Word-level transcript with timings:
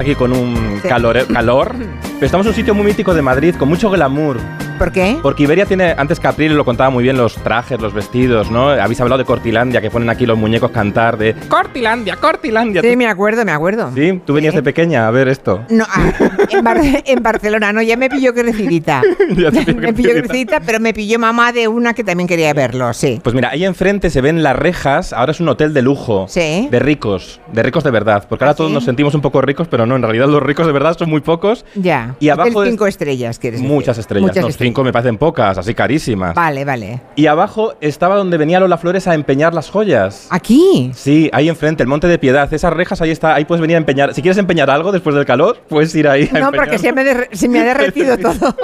aquí 0.00 0.14
con 0.14 0.32
un 0.32 0.80
calor, 0.80 1.26
calor, 1.26 1.74
pero 2.14 2.26
estamos 2.26 2.46
en 2.46 2.50
un 2.50 2.56
sitio 2.56 2.74
muy 2.74 2.86
mítico 2.86 3.12
de 3.12 3.20
Madrid, 3.20 3.54
con 3.54 3.68
mucho 3.68 3.90
glamour. 3.90 4.38
¿Por 4.80 4.92
qué? 4.92 5.18
Porque 5.22 5.42
Iberia 5.42 5.66
tiene, 5.66 5.94
antes 5.98 6.18
Capril 6.18 6.54
lo 6.56 6.64
contaba 6.64 6.88
muy 6.88 7.02
bien, 7.04 7.18
los 7.18 7.34
trajes, 7.34 7.78
los 7.82 7.92
vestidos, 7.92 8.50
¿no? 8.50 8.70
Habéis 8.70 8.98
hablado 9.02 9.18
de 9.18 9.26
Cortilandia, 9.26 9.82
que 9.82 9.90
ponen 9.90 10.08
aquí 10.08 10.24
los 10.24 10.38
muñecos 10.38 10.70
cantar 10.70 11.18
de 11.18 11.34
Cortilandia, 11.48 12.16
Cortilandia. 12.16 12.80
Sí, 12.80 12.96
me 12.96 13.06
acuerdo, 13.06 13.44
me 13.44 13.52
acuerdo. 13.52 13.90
Sí, 13.94 14.18
tú 14.24 14.32
venías 14.32 14.54
de 14.54 14.62
pequeña 14.62 15.06
a 15.06 15.10
ver 15.10 15.28
esto. 15.28 15.60
No, 15.68 15.84
ah, 15.86 16.12
en, 16.48 16.64
Bar- 16.64 16.80
en 17.04 17.22
Barcelona, 17.22 17.74
no, 17.74 17.82
ya 17.82 17.98
me 17.98 18.08
pilló 18.08 18.32
crecidita. 18.32 19.02
Ya 19.36 19.50
te 19.50 19.64
pilló 19.66 19.80
me 19.82 19.92
pilló 19.92 20.10
crecidita. 20.12 20.60
pero 20.60 20.80
me 20.80 20.94
pilló 20.94 21.18
mamá 21.18 21.52
de 21.52 21.68
una 21.68 21.92
que 21.92 22.02
también 22.02 22.26
quería 22.26 22.54
verlo, 22.54 22.94
sí. 22.94 23.20
Pues 23.22 23.34
mira, 23.34 23.50
ahí 23.50 23.66
enfrente 23.66 24.08
se 24.08 24.22
ven 24.22 24.42
las 24.42 24.56
rejas, 24.56 25.12
ahora 25.12 25.32
es 25.32 25.40
un 25.40 25.48
hotel 25.50 25.74
de 25.74 25.82
lujo. 25.82 26.24
Sí. 26.26 26.68
De 26.70 26.78
ricos, 26.78 27.38
de 27.52 27.62
ricos 27.62 27.84
de 27.84 27.90
verdad. 27.90 28.24
Porque 28.26 28.44
ahora 28.44 28.52
¿Ah, 28.52 28.56
todos 28.56 28.70
nos 28.72 28.84
sentimos 28.84 29.14
un 29.14 29.20
poco 29.20 29.42
ricos, 29.42 29.68
pero 29.68 29.84
no, 29.84 29.94
en 29.96 30.00
realidad 30.02 30.26
los 30.28 30.42
ricos 30.42 30.66
de 30.66 30.72
verdad 30.72 30.96
son 30.98 31.10
muy 31.10 31.20
pocos. 31.20 31.66
Ya. 31.74 32.14
Y 32.18 32.30
abajo 32.30 32.48
Hotel 32.48 32.62
es- 32.64 32.70
cinco 32.70 32.86
estrellas, 32.86 33.38
quieres 33.38 33.60
decir. 33.60 33.74
Muchas 33.74 33.98
estrellas. 33.98 34.28
Muchas 34.28 34.42
no, 34.42 34.48
estrellas. 34.48 34.69
Cinco 34.70 34.84
me 34.84 34.92
parecen 34.92 35.18
pocas, 35.18 35.58
así 35.58 35.74
carísimas. 35.74 36.34
Vale, 36.34 36.64
vale. 36.64 37.00
Y 37.16 37.26
abajo 37.26 37.74
estaba 37.80 38.16
donde 38.16 38.36
venía 38.36 38.60
Lola 38.60 38.78
Flores 38.78 39.06
a 39.08 39.14
empeñar 39.14 39.52
las 39.54 39.68
joyas. 39.70 40.26
Aquí. 40.30 40.90
Sí, 40.94 41.28
ahí 41.32 41.48
enfrente, 41.48 41.82
el 41.82 41.88
Monte 41.88 42.06
de 42.06 42.18
Piedad. 42.18 42.52
Esas 42.52 42.72
rejas, 42.72 43.00
ahí 43.00 43.10
está, 43.10 43.34
ahí 43.34 43.44
puedes 43.44 43.60
venir 43.60 43.76
a 43.76 43.78
empeñar. 43.78 44.14
Si 44.14 44.22
quieres 44.22 44.38
empeñar 44.38 44.70
algo 44.70 44.92
después 44.92 45.14
del 45.16 45.24
calor, 45.26 45.58
puedes 45.68 45.94
ir 45.94 46.06
ahí 46.08 46.28
a 46.32 46.38
No, 46.38 46.52
porque 46.52 46.78
se 46.78 46.92
me, 46.92 47.04
se 47.32 47.48
me 47.48 47.60
ha 47.60 47.64
derretido 47.74 48.16
todo. 48.18 48.54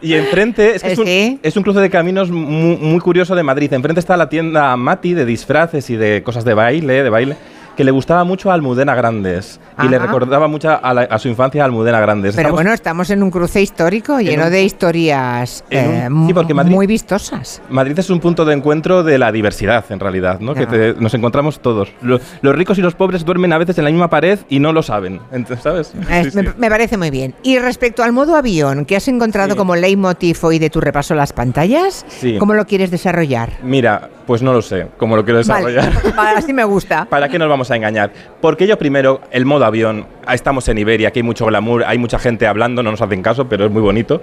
Y 0.00 0.14
enfrente, 0.14 0.76
es, 0.76 0.82
que 0.82 0.88
Eh, 0.88 0.92
es, 0.92 0.98
un, 0.98 1.06
sí. 1.06 1.40
es 1.42 1.56
un 1.56 1.62
cruce 1.62 1.80
de 1.80 1.90
caminos 1.90 2.30
muy, 2.30 2.76
muy 2.76 3.00
curioso 3.00 3.34
de 3.34 3.42
Madrid. 3.42 3.72
Enfrente 3.72 4.00
está 4.00 4.16
la 4.16 4.28
tienda 4.28 4.76
Mati 4.76 5.14
de 5.14 5.24
disfraces 5.24 5.90
y 5.90 5.96
de 5.96 6.22
cosas 6.22 6.44
de 6.44 6.54
baile, 6.54 7.02
de 7.02 7.10
baile, 7.10 7.36
que 7.76 7.84
le 7.84 7.90
gustaba 7.90 8.24
mucho 8.24 8.50
a 8.50 8.54
Almudena 8.54 8.94
Grandes. 8.94 9.60
Y 9.82 9.88
le 9.88 9.98
recordaba 9.98 10.46
mucho 10.48 10.70
a, 10.70 10.94
la- 10.94 11.02
a 11.02 11.18
su 11.18 11.28
infancia 11.28 11.62
a 11.62 11.64
Almudena 11.66 11.98
Grandes. 12.00 12.36
Pero 12.36 12.48
Estamos- 12.48 12.56
bueno, 12.58 12.72
estamos 12.72 13.10
en 13.10 13.22
un 13.22 13.30
cruce 13.30 13.60
histórico 13.60 14.20
lleno 14.20 14.44
un- 14.44 14.50
de 14.50 14.62
historias 14.62 15.64
un- 15.70 15.76
eh, 15.76 16.08
sí, 16.28 16.34
porque 16.34 16.54
Madrid- 16.54 16.72
muy 16.74 16.86
vistosas. 16.86 17.60
Madrid 17.68 17.98
es 17.98 18.10
un 18.10 18.20
punto 18.20 18.44
de 18.44 18.54
encuentro 18.54 19.02
de 19.02 19.18
la 19.18 19.32
diversidad, 19.32 19.84
en 19.90 19.98
realidad, 20.00 20.38
¿no? 20.40 20.54
Que 20.54 20.66
te- 20.66 20.94
nos 20.94 21.12
encontramos 21.14 21.60
todos. 21.60 21.92
Lo- 22.02 22.20
los 22.42 22.54
ricos 22.54 22.78
y 22.78 22.82
los 22.82 22.94
pobres 22.94 23.24
duermen 23.24 23.52
a 23.52 23.58
veces 23.58 23.76
en 23.78 23.84
la 23.84 23.90
misma 23.90 24.08
pared 24.08 24.38
y 24.48 24.60
no 24.60 24.72
lo 24.72 24.82
saben, 24.82 25.20
¿sabes? 25.62 25.92
Es- 26.10 26.32
Sí, 26.32 26.36
me, 26.38 26.42
sí. 26.44 26.48
me 26.56 26.70
parece 26.70 26.96
muy 26.96 27.10
bien. 27.10 27.34
Y 27.42 27.58
respecto 27.58 28.02
al 28.02 28.12
modo 28.12 28.36
avión, 28.36 28.84
que 28.84 28.96
has 28.96 29.08
encontrado 29.08 29.56
como 29.56 29.74
leitmotiv 29.76 30.38
hoy 30.42 30.58
de 30.58 30.70
tu 30.70 30.80
repaso 30.80 31.14
a 31.14 31.16
las 31.16 31.32
pantallas. 31.32 32.06
¿cómo 32.38 32.54
lo 32.54 32.66
quieres 32.66 32.90
desarrollar? 32.90 33.50
Mira, 33.62 34.08
pues 34.26 34.42
no 34.42 34.52
lo 34.52 34.62
sé 34.62 34.86
cómo 34.96 35.16
lo 35.16 35.24
quiero 35.24 35.38
desarrollar. 35.38 35.90
Vale, 36.16 36.38
así 36.38 36.52
me 36.52 36.64
gusta. 36.64 37.04
¿Para 37.06 37.28
qué 37.28 37.38
nos 37.38 37.48
vamos 37.48 37.63
a 37.70 37.76
engañar? 37.76 38.12
Porque 38.40 38.66
yo 38.66 38.78
primero, 38.78 39.20
el 39.30 39.44
modo 39.44 39.64
avión, 39.64 40.06
estamos 40.32 40.68
en 40.68 40.78
Iberia, 40.78 41.08
aquí 41.08 41.20
hay 41.20 41.24
mucho 41.24 41.46
glamour, 41.46 41.84
hay 41.84 41.98
mucha 41.98 42.18
gente 42.18 42.46
hablando, 42.46 42.82
no 42.82 42.90
nos 42.90 43.00
hacen 43.00 43.22
caso, 43.22 43.48
pero 43.48 43.66
es 43.66 43.70
muy 43.70 43.82
bonito. 43.82 44.20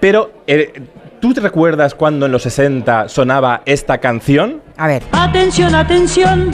Pero, 0.00 0.42
eh, 0.46 0.72
¿tú 1.20 1.34
te 1.34 1.40
recuerdas 1.40 1.94
cuando 1.94 2.26
en 2.26 2.32
los 2.32 2.42
60 2.42 3.08
sonaba 3.08 3.62
esta 3.64 3.98
canción? 3.98 4.62
A 4.76 4.86
ver. 4.86 5.02
Atención, 5.12 5.74
atención, 5.74 6.52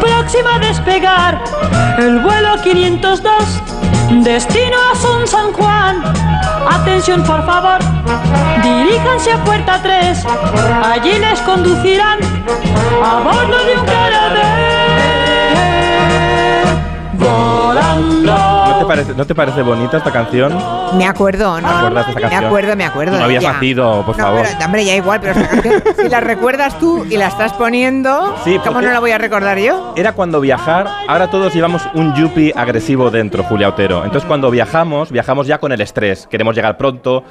próxima 0.00 0.56
a 0.56 0.58
despegar 0.58 1.42
el 1.98 2.20
vuelo 2.20 2.56
502, 2.62 3.62
destino 4.24 4.76
Asun 4.92 5.26
San 5.26 5.52
Juan. 5.52 6.02
Atención, 6.70 7.22
por 7.24 7.44
favor, 7.46 7.78
diríjanse 8.62 9.32
a 9.32 9.42
puerta 9.44 9.80
3, 9.82 10.24
allí 10.84 11.18
les 11.18 11.40
conducirán 11.40 12.18
a 13.02 13.20
bordo 13.20 13.64
de 13.64 13.78
un 13.78 13.86
caraván. 13.86 14.27
Volando. 17.18 18.32
¿No 18.32 18.78
te 18.78 18.84
parece, 18.86 19.14
¿no 19.14 19.26
te 19.26 19.34
parece 19.34 19.62
bonita 19.62 19.96
esta 19.98 20.12
canción? 20.12 20.56
Me 20.96 21.06
acuerdo, 21.06 21.60
¿no? 21.60 21.68
¿Te 21.68 21.74
acuerdas 21.74 22.06
de 22.06 22.10
esta 22.12 22.14
Me 22.14 22.20
canción? 22.22 22.44
acuerdo, 22.44 22.76
me 22.76 22.84
acuerdo. 22.84 23.12
No 23.12 23.18
de 23.18 23.24
habías 23.24 23.42
ella. 23.42 23.52
nacido, 23.54 24.02
por 24.06 24.16
No, 24.16 24.24
favor. 24.24 24.42
pero, 24.46 24.64
hombre, 24.64 24.84
ya 24.84 24.94
igual, 24.96 25.20
pero 25.20 25.32
esta 25.32 25.48
canción, 25.48 25.82
si 25.96 26.08
la 26.08 26.20
recuerdas 26.20 26.78
tú 26.78 27.04
y 27.08 27.16
la 27.16 27.26
estás 27.28 27.52
poniendo, 27.54 28.36
Sí, 28.44 28.58
¿cómo 28.58 28.72
porque- 28.74 28.86
no 28.86 28.92
la 28.92 29.00
voy 29.00 29.10
a 29.10 29.18
recordar 29.18 29.58
yo? 29.58 29.92
Era 29.96 30.12
cuando 30.12 30.40
viajar, 30.40 30.86
ahora 31.08 31.28
todos 31.30 31.52
llevamos 31.54 31.82
un 31.94 32.14
yuppie 32.14 32.52
agresivo 32.56 33.10
dentro, 33.10 33.42
Julia 33.44 33.68
Otero. 33.68 34.04
Entonces 34.04 34.26
cuando 34.26 34.50
viajamos, 34.50 35.10
viajamos 35.10 35.46
ya 35.46 35.58
con 35.58 35.72
el 35.72 35.80
estrés. 35.80 36.26
Queremos 36.30 36.54
llegar 36.54 36.76
pronto, 36.76 37.24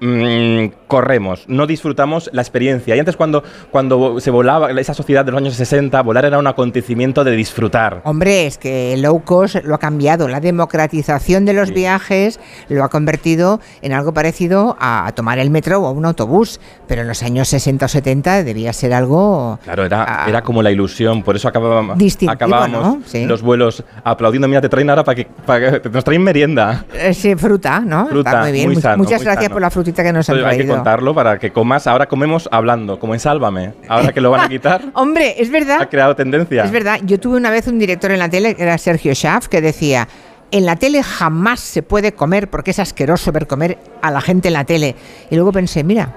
mm, 0.00 0.66
corremos, 0.86 1.44
no 1.48 1.66
disfrutamos 1.66 2.30
la 2.32 2.42
experiencia. 2.42 2.96
Y 2.96 2.98
antes 2.98 3.16
cuando, 3.16 3.42
cuando 3.70 4.18
se 4.20 4.30
volaba, 4.30 4.70
esa 4.72 4.94
sociedad 4.94 5.24
de 5.24 5.30
los 5.32 5.40
años 5.40 5.54
60, 5.54 6.02
volar 6.02 6.24
era 6.24 6.38
un 6.38 6.46
acontecimiento 6.46 7.22
de 7.24 7.32
disfrutar. 7.32 8.00
Hombre, 8.04 8.46
es 8.46 8.58
que 8.58 8.96
low 8.98 9.22
cost 9.24 9.56
lo 9.64 9.74
ha 9.74 9.78
cambiado. 9.78 10.28
La 10.28 10.40
democratización 10.40 11.44
de 11.44 11.52
los 11.52 11.68
Sí. 11.68 11.74
viajes 11.74 12.40
lo 12.68 12.82
ha 12.84 12.88
convertido 12.90 13.60
en 13.82 13.92
algo 13.92 14.12
parecido 14.12 14.76
a 14.80 15.12
tomar 15.14 15.38
el 15.38 15.50
metro 15.50 15.80
o 15.82 15.90
un 15.92 16.04
autobús. 16.06 16.60
Pero 16.86 17.02
en 17.02 17.08
los 17.08 17.22
años 17.22 17.48
60 17.48 17.84
o 17.86 17.88
70 17.88 18.42
debía 18.42 18.72
ser 18.72 18.92
algo... 18.92 19.58
Claro, 19.64 19.84
era, 19.84 20.04
Ah. 20.08 20.26
era 20.28 20.42
como 20.42 20.62
la 20.62 20.70
ilusión, 20.70 21.22
por 21.22 21.36
eso 21.36 21.46
acabábamos, 21.48 21.96
acabábamos 22.26 22.82
¿no? 22.82 23.02
Sí. 23.06 23.24
los 23.26 23.42
vuelos 23.42 23.84
aplaudiendo. 24.02 24.48
Mira, 24.48 24.60
te 24.60 24.68
traen 24.68 24.90
ahora 24.90 25.04
para 25.04 25.14
que, 25.16 25.26
para 25.46 25.80
que 25.80 25.88
nos 25.88 26.02
traen 26.04 26.22
merienda. 26.22 26.84
eh, 26.94 27.14
sí, 27.14 27.34
fruta, 27.36 27.80
¿no? 27.80 28.06
Fruta, 28.08 28.30
Está 28.30 28.42
muy 28.42 28.52
bien. 28.52 28.66
muy 28.66 28.76
Much- 28.76 28.80
sano, 28.82 28.98
Muchas 28.98 29.20
muy 29.20 29.24
gracias 29.24 29.44
sano. 29.44 29.54
por 29.54 29.62
la 29.62 29.70
frutita 29.90 30.02
que 30.02 30.12
nos 30.12 30.28
han 30.28 30.36
Hay 30.36 30.42
que 30.42 30.48
traído. 30.56 30.74
contarlo 30.74 31.14
para 31.14 31.38
que 31.38 31.50
comas. 31.52 31.86
Ahora 31.86 32.06
comemos 32.06 32.48
hablando, 32.52 32.98
como 32.98 33.14
en 33.14 33.20
Sálvame. 33.20 33.74
Ahora 33.88 34.12
que 34.12 34.20
lo 34.20 34.30
van 34.30 34.40
a 34.42 34.48
quitar, 34.48 34.82
Hombre, 34.94 35.34
es 35.38 35.50
verdad. 35.50 35.80
ha 35.82 35.88
creado 35.88 36.14
tendencia. 36.16 36.64
Es 36.64 36.70
verdad, 36.70 37.00
yo 37.04 37.18
tuve 37.18 37.36
una 37.36 37.50
vez 37.50 37.66
un 37.66 37.78
director 37.78 38.10
en 38.10 38.18
la 38.18 38.28
tele, 38.28 38.54
que 38.54 38.62
era 38.62 38.78
Sergio 38.78 39.14
Schaff, 39.14 39.48
que 39.48 39.60
decía, 39.60 40.08
en 40.50 40.66
la 40.66 40.76
tele 40.76 41.02
jamás 41.02 41.60
se 41.60 41.82
puede 41.82 42.12
comer 42.12 42.48
porque 42.48 42.72
es 42.72 42.78
asqueroso 42.78 43.30
ver 43.32 43.46
comer 43.46 43.78
a 44.02 44.10
la 44.10 44.20
gente 44.20 44.48
en 44.48 44.54
la 44.54 44.64
tele. 44.64 44.94
Y 45.30 45.34
luego 45.36 45.52
pensé, 45.52 45.84
mira, 45.84 46.12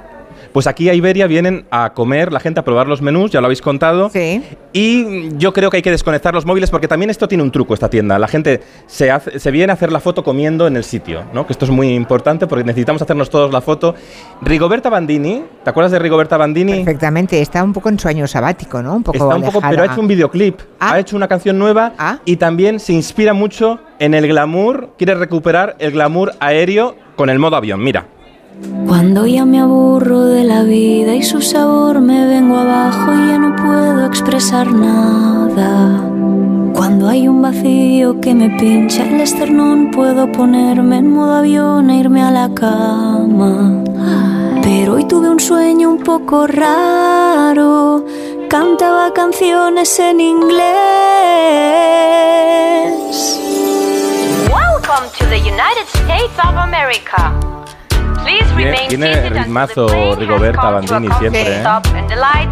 Pues 0.53 0.67
aquí 0.67 0.87
a 0.87 0.93
Iberia 0.93 1.25
vienen 1.27 1.65
a 1.71 1.93
comer, 1.93 2.31
la 2.31 2.39
gente 2.39 2.59
a 2.59 2.63
probar 2.63 2.87
los 2.87 3.01
menús, 3.01 3.31
ya 3.31 3.41
lo 3.41 3.47
habéis 3.47 3.61
contado. 3.61 4.09
sí, 4.11 4.41
Y 4.71 5.35
yo 5.37 5.51
creo 5.53 5.69
que 5.69 5.77
hay 5.77 5.83
que 5.83 5.91
desconectar 5.91 6.33
los 6.33 6.45
móviles 6.45 6.69
porque 6.71 6.87
también 6.87 7.09
esto 7.09 7.27
tiene 7.27 7.43
un 7.43 7.51
truco, 7.51 7.73
esta 7.73 7.89
tienda. 7.89 8.17
La 8.19 8.27
gente 8.27 8.61
se, 8.87 9.11
hace- 9.11 9.39
se 9.39 9.51
viene 9.51 9.71
a 9.71 9.73
hacer 9.75 9.91
la 9.91 9.99
foto 9.99 10.23
comiendo 10.23 10.65
en 10.67 10.77
el 10.77 10.83
sitio, 10.83 11.23
¿no? 11.33 11.45
Que 11.45 11.53
esto 11.53 11.65
es 11.65 11.71
muy 11.71 11.89
importante 11.93 12.47
porque 12.47 12.63
necesitamos 12.63 13.01
hacernos 13.01 13.29
todos 13.29 13.51
la 13.51 13.61
foto. 13.61 13.95
Rigoberta 14.41 14.89
Bandini, 14.89 15.43
¿te 15.63 15.69
acuerdas 15.69 15.91
de 15.91 15.99
Rigoberta 15.99 16.37
Bandini? 16.37 16.75
perfectamente, 16.83 17.41
está 17.41 17.63
un 17.63 17.73
poco 17.73 17.89
en 17.89 17.97
sueño 17.99 18.27
sabático, 18.27 18.81
¿no? 18.81 18.95
Un 18.95 19.03
poco 19.03 19.17
Está 19.17 19.35
un 19.35 19.41
poco, 19.41 19.57
alejada. 19.59 19.69
pero 19.71 19.83
ha 19.83 19.85
hecho 19.87 20.01
un 20.01 20.07
videoclip, 20.07 20.59
Ah. 20.79 20.93
ha 20.93 20.99
hecho 20.99 21.15
una 21.15 21.27
canción 21.27 21.57
nueva 21.59 21.93
Ah. 21.97 22.19
y 22.25 22.35
también 22.37 22.79
se 22.79 22.93
inspira 22.93 23.33
mucho 23.33 23.79
en 23.99 24.13
el 24.13 24.27
glamour, 24.27 24.89
quiere 24.97 25.15
recuperar 25.15 25.75
el 25.79 25.91
glamour 25.91 26.33
aéreo 26.39 26.95
con 27.15 27.29
el 27.29 27.39
modo 27.39 27.55
avión. 27.55 27.83
Mira. 27.83 28.05
Cuando 28.87 29.25
ya 29.25 29.45
me 29.45 29.59
aburro 29.59 30.25
de 30.25 30.43
la 30.43 30.63
vida 30.63 31.15
y 31.15 31.23
su 31.23 31.41
sabor 31.41 31.99
me 32.01 32.27
vengo 32.27 32.57
abajo 32.57 33.13
y 33.13 33.27
ya 33.29 33.37
no 33.37 33.55
puedo 33.55 34.05
expresar 34.05 34.71
nada. 34.71 36.09
Cuando 36.73 37.09
hay 37.09 37.27
un 37.27 37.41
vacío 37.41 38.19
que 38.21 38.33
me 38.33 38.49
pincha 38.59 39.03
el 39.03 39.21
esternón 39.21 39.91
puedo 39.91 40.31
ponerme 40.31 40.97
en 40.97 41.11
modo 41.11 41.35
avión 41.35 41.89
e 41.89 41.97
irme 41.97 42.21
a 42.21 42.31
la 42.31 42.53
cama. 42.53 43.83
Pero 44.61 44.93
hoy 44.93 45.05
tuve 45.05 45.29
un 45.29 45.39
sueño 45.39 45.89
un 45.89 45.99
poco 46.03 46.47
raro. 46.47 48.05
Cantaba 48.49 49.11
canciones 49.13 49.99
en 49.99 50.21
inglés. 50.21 50.63
Welcome 54.51 55.09
to 55.17 55.25
the 55.25 55.39
United 55.39 55.87
States 55.87 56.37
of 56.39 56.55
America. 56.57 57.52
Tiene- 58.87 59.29
ritmazo 59.29 60.15
Rigoberta 60.15 60.69
Bandini 60.69 61.09
siempre, 61.19 61.41
¿eh? 61.61 61.63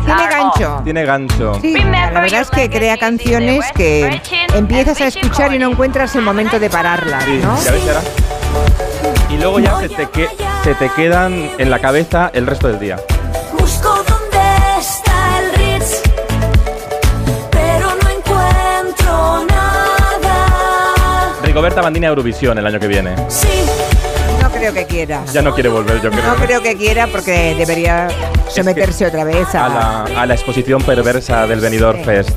Tiene 0.06 0.28
gancho. 0.30 0.82
Tiene 0.84 1.06
gancho. 1.06 1.60
Sí, 1.62 1.74
la 1.84 2.10
verdad 2.22 2.42
es 2.42 2.50
que 2.50 2.70
crea 2.70 2.98
canciones 2.98 3.66
que 3.76 4.22
empiezas 4.54 5.00
a 5.02 5.08
escuchar 5.08 5.54
y 5.54 5.60
no 5.60 5.70
encuentras 5.72 6.16
el 6.16 6.22
momento 6.24 6.60
de 6.60 6.70
pararlas, 6.70 7.24
Sí, 7.24 7.40
¿no? 7.44 7.52
ahora. 7.52 8.02
Y 9.30 9.38
luego 9.38 9.60
ya 9.60 9.78
se 9.80 9.90
te, 9.90 10.10
que- 10.10 10.30
se 10.64 10.76
te 10.76 10.90
quedan 10.90 11.50
en 11.58 11.70
la 11.70 11.80
cabeza 11.80 12.30
el 12.34 12.46
resto 12.48 12.68
del 12.68 12.80
día. 12.80 12.98
Busco 13.58 13.90
dónde 14.08 14.40
está 14.80 15.40
el 15.40 15.54
Ritz, 15.54 16.02
pero 17.52 17.88
no 18.02 18.10
encuentro 18.10 19.46
nada. 19.48 21.34
Rigoberta 21.44 21.82
Bandini 21.82 22.06
a 22.08 22.10
Eurovisión 22.10 22.58
el 22.58 22.66
año 22.68 22.80
que 22.80 22.88
viene. 22.88 23.16
Sí, 23.30 23.48
creo 24.62 24.74
que 24.74 24.86
quiera. 24.86 25.24
Ya 25.34 25.42
no 25.42 25.54
quiere 25.54 25.70
volver, 25.70 26.02
yo 26.02 26.12
creo. 26.12 26.24
No 26.24 26.36
creo 26.36 26.62
que 26.62 26.76
quiera 26.78 27.08
porque 27.08 27.56
debería 27.58 28.08
someterse 28.50 29.06
otra 29.06 29.24
vez 29.24 29.54
a... 29.56 29.66
a 29.66 29.70
la, 29.70 30.22
a 30.22 30.26
la 30.26 30.34
exposición 30.36 30.82
perversa 30.84 31.48
del 31.48 31.60
Benidorm 31.60 32.00
Sí. 32.00 32.04
Fest. 32.06 32.30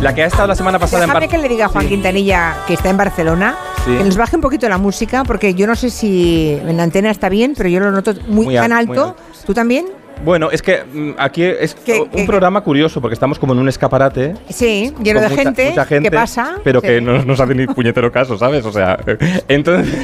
La 0.00 0.14
que 0.14 0.22
ha 0.22 0.26
estado 0.26 0.46
la 0.46 0.54
semana 0.54 0.78
pasada 0.78 1.02
en 1.04 1.08
Déjame 1.08 1.26
Bar- 1.26 1.30
que 1.30 1.38
le 1.38 1.48
diga 1.48 1.66
a 1.66 1.68
Juan 1.68 1.84
Sí. 1.84 1.90
Quintanilla, 1.90 2.56
que 2.66 2.74
está 2.74 2.88
en 2.88 2.96
Barcelona, 2.96 3.56
Sí. 3.84 3.96
que 3.96 4.04
nos 4.04 4.16
baje 4.16 4.36
un 4.36 4.42
poquito 4.42 4.68
la 4.68 4.78
música, 4.78 5.24
porque 5.24 5.54
yo 5.54 5.66
no 5.66 5.74
sé 5.76 5.90
si 5.90 6.58
en 6.64 6.76
la 6.76 6.84
antena 6.84 7.10
está 7.10 7.28
bien, 7.28 7.54
pero 7.56 7.68
yo 7.68 7.80
lo 7.80 7.90
noto 7.90 8.14
muy, 8.28 8.46
Muy 8.46 8.54
tan 8.54 8.72
al- 8.72 8.86
muy 8.86 8.96
alto. 8.96 9.08
alto. 9.18 9.22
¿Tú 9.46 9.54
también? 9.54 9.86
Bueno, 10.24 10.50
es 10.50 10.62
que 10.62 10.82
mm, 10.84 11.10
aquí 11.18 11.42
es 11.44 11.74
Que- 11.74 12.00
un 12.12 12.26
programa 12.26 12.60
curioso 12.62 13.00
porque 13.00 13.14
estamos 13.14 13.38
como 13.38 13.52
en 13.52 13.60
un 13.60 13.68
escaparate. 13.68 14.34
Sí, 14.48 14.92
lleno 15.02 15.20
de 15.20 15.28
mucha- 15.28 15.42
gente, 15.42 15.68
mucha 15.70 15.84
gente, 15.86 16.10
que 16.10 16.16
pasa. 16.16 16.56
Pero 16.64 16.80
Sí. 16.80 16.86
que 16.88 17.00
no 17.00 17.22
nos 17.24 17.40
hace 17.40 17.54
ni 17.54 17.66
puñetero 17.66 18.10
caso, 18.12 18.36
¿sabes? 18.36 18.64
O 18.64 18.72
sea, 18.72 18.98
entonces. 19.48 19.94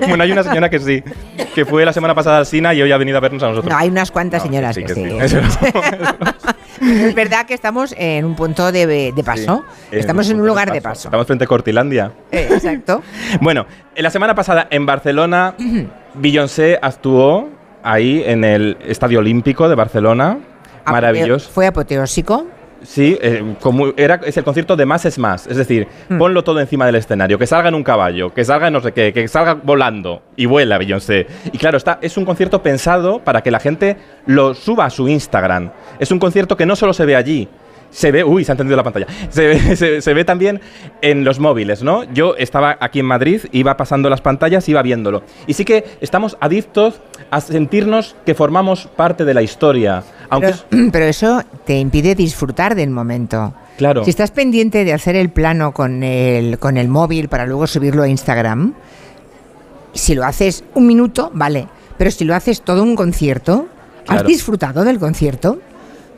bueno, 0.08 0.24
hay 0.24 0.32
una 0.32 0.42
señora 0.42 0.68
que 0.70 0.80
sí, 0.80 1.02
que 1.54 1.64
fue 1.64 1.84
la 1.84 1.92
semana 1.92 2.14
pasada 2.14 2.38
al 2.38 2.46
Sina 2.46 2.74
y 2.74 2.82
hoy 2.82 2.92
ha 2.92 2.96
venido 2.96 3.18
a 3.18 3.20
vernos 3.20 3.42
a 3.42 3.48
nosotros. 3.48 3.70
No, 3.72 3.78
hay 3.78 3.88
unas 3.88 4.10
cuantas 4.10 4.42
No, 4.42 4.48
señoras 4.50 4.76
que 4.76 4.84
que 4.84 4.94
sí, 4.94 5.04
sí. 5.04 5.28
sí. 5.28 5.36
es 7.06 7.14
verdad 7.14 7.46
que 7.46 7.54
estamos 7.54 7.94
en 7.98 8.24
un 8.24 8.34
punto 8.36 8.72
de, 8.72 8.86
de 9.12 9.24
paso. 9.24 9.64
Sí. 9.90 9.96
Estamos 9.98 10.28
en 10.30 10.40
un 10.40 10.46
lugar 10.46 10.72
de 10.72 10.80
paso. 10.82 11.08
Estamos 11.08 11.26
frente 11.26 11.44
a 11.44 11.46
Cortilandia. 11.46 12.12
Eh, 12.30 12.48
exacto. 12.50 13.02
Bueno, 13.40 13.66
en 13.94 14.02
la 14.02 14.10
semana 14.10 14.34
pasada 14.34 14.66
en 14.70 14.86
Barcelona, 14.86 15.54
Beyoncé 16.14 16.78
actuó 16.80 17.48
ahí 17.86 18.22
en 18.26 18.44
el 18.44 18.76
Estadio 18.86 19.20
Olímpico 19.20 19.68
de 19.68 19.74
Barcelona. 19.74 20.38
Apoteo- 20.84 20.92
Maravilloso. 20.92 21.50
Fue 21.50 21.66
apoteósico. 21.66 22.46
Sí, 22.82 23.18
eh, 23.20 23.42
como 23.60 23.86
era, 23.96 24.20
es 24.24 24.36
el 24.36 24.44
concierto 24.44 24.76
de 24.76 24.84
más 24.86 25.04
es 25.06 25.18
más. 25.18 25.46
Es 25.46 25.56
decir, 25.56 25.88
Hmm. 26.08 26.18
ponlo 26.18 26.44
todo 26.44 26.60
encima 26.60 26.84
del 26.86 26.94
escenario. 26.96 27.38
Que 27.38 27.46
salga 27.46 27.68
en 27.68 27.74
un 27.74 27.82
caballo, 27.82 28.32
que 28.32 28.44
salga 28.44 28.66
en 28.68 28.74
no 28.74 28.80
sé 28.80 28.92
qué, 28.92 29.12
que 29.12 29.26
salga 29.28 29.54
volando 29.54 30.22
y 30.36 30.46
vuela 30.46 30.78
Beyoncé. 30.78 31.26
Y 31.52 31.58
claro, 31.58 31.78
está, 31.78 31.98
es 32.02 32.16
un 32.16 32.24
concierto 32.24 32.62
pensado 32.62 33.20
para 33.20 33.40
que 33.42 33.50
la 33.50 33.58
gente 33.60 33.96
lo 34.26 34.54
suba 34.54 34.84
a 34.84 34.90
su 34.90 35.08
Instagram. 35.08 35.70
Es 35.98 36.10
un 36.12 36.18
concierto 36.18 36.56
que 36.56 36.66
no 36.66 36.76
solo 36.76 36.92
se 36.92 37.06
ve 37.06 37.16
allí. 37.16 37.48
Se 37.96 38.10
ve, 38.12 38.22
uy, 38.24 38.44
se 38.44 38.52
ha 38.52 38.54
encendido 38.54 38.76
la 38.76 38.82
pantalla. 38.82 39.06
Se 39.30 39.46
ve, 39.46 39.76
se- 39.76 40.02
se 40.02 40.12
ve 40.14 40.24
también 40.26 40.60
en 41.00 41.24
los 41.24 41.38
móviles, 41.40 41.82
¿no? 41.82 42.04
Yo 42.12 42.36
estaba 42.36 42.76
aquí 42.78 43.00
en 43.00 43.06
Madrid, 43.06 43.40
iba 43.52 43.78
pasando 43.78 44.10
las 44.10 44.20
pantallas, 44.20 44.68
iba 44.68 44.82
viéndolo. 44.82 45.22
Y 45.46 45.54
sí 45.54 45.64
que 45.64 45.82
estamos 46.02 46.36
adictos 46.40 47.00
a 47.30 47.40
sentirnos 47.40 48.14
que 48.26 48.34
formamos 48.34 48.86
parte 48.96 49.24
de 49.24 49.32
la 49.32 49.40
historia. 49.40 50.02
Aunque 50.28 50.48
Pero, 50.70 50.82
es- 50.84 50.90
pero 50.92 51.04
eso 51.06 51.42
te 51.64 51.78
impide 51.78 52.14
disfrutar 52.14 52.74
del 52.74 52.90
momento. 52.90 53.54
Claro. 53.78 54.04
Si 54.04 54.10
estás 54.10 54.30
pendiente 54.30 54.84
de 54.84 54.92
hacer 54.92 55.16
el 55.16 55.30
plano 55.30 55.72
con 55.72 56.02
el, 56.02 56.58
con 56.58 56.76
el 56.76 56.88
móvil 56.88 57.28
para 57.30 57.46
luego 57.46 57.66
subirlo 57.66 58.02
a 58.02 58.08
Instagram, 58.08 58.74
si 59.94 60.14
lo 60.14 60.24
haces 60.26 60.64
un 60.74 60.86
minuto, 60.86 61.30
vale. 61.32 61.66
Pero 61.96 62.10
si 62.10 62.24
lo 62.26 62.34
haces 62.34 62.60
todo 62.60 62.82
un 62.82 62.94
concierto, 62.94 63.68
¿has 64.06 64.16
Claro. 64.16 64.28
disfrutado 64.28 64.84
del 64.84 64.98
concierto? 64.98 65.60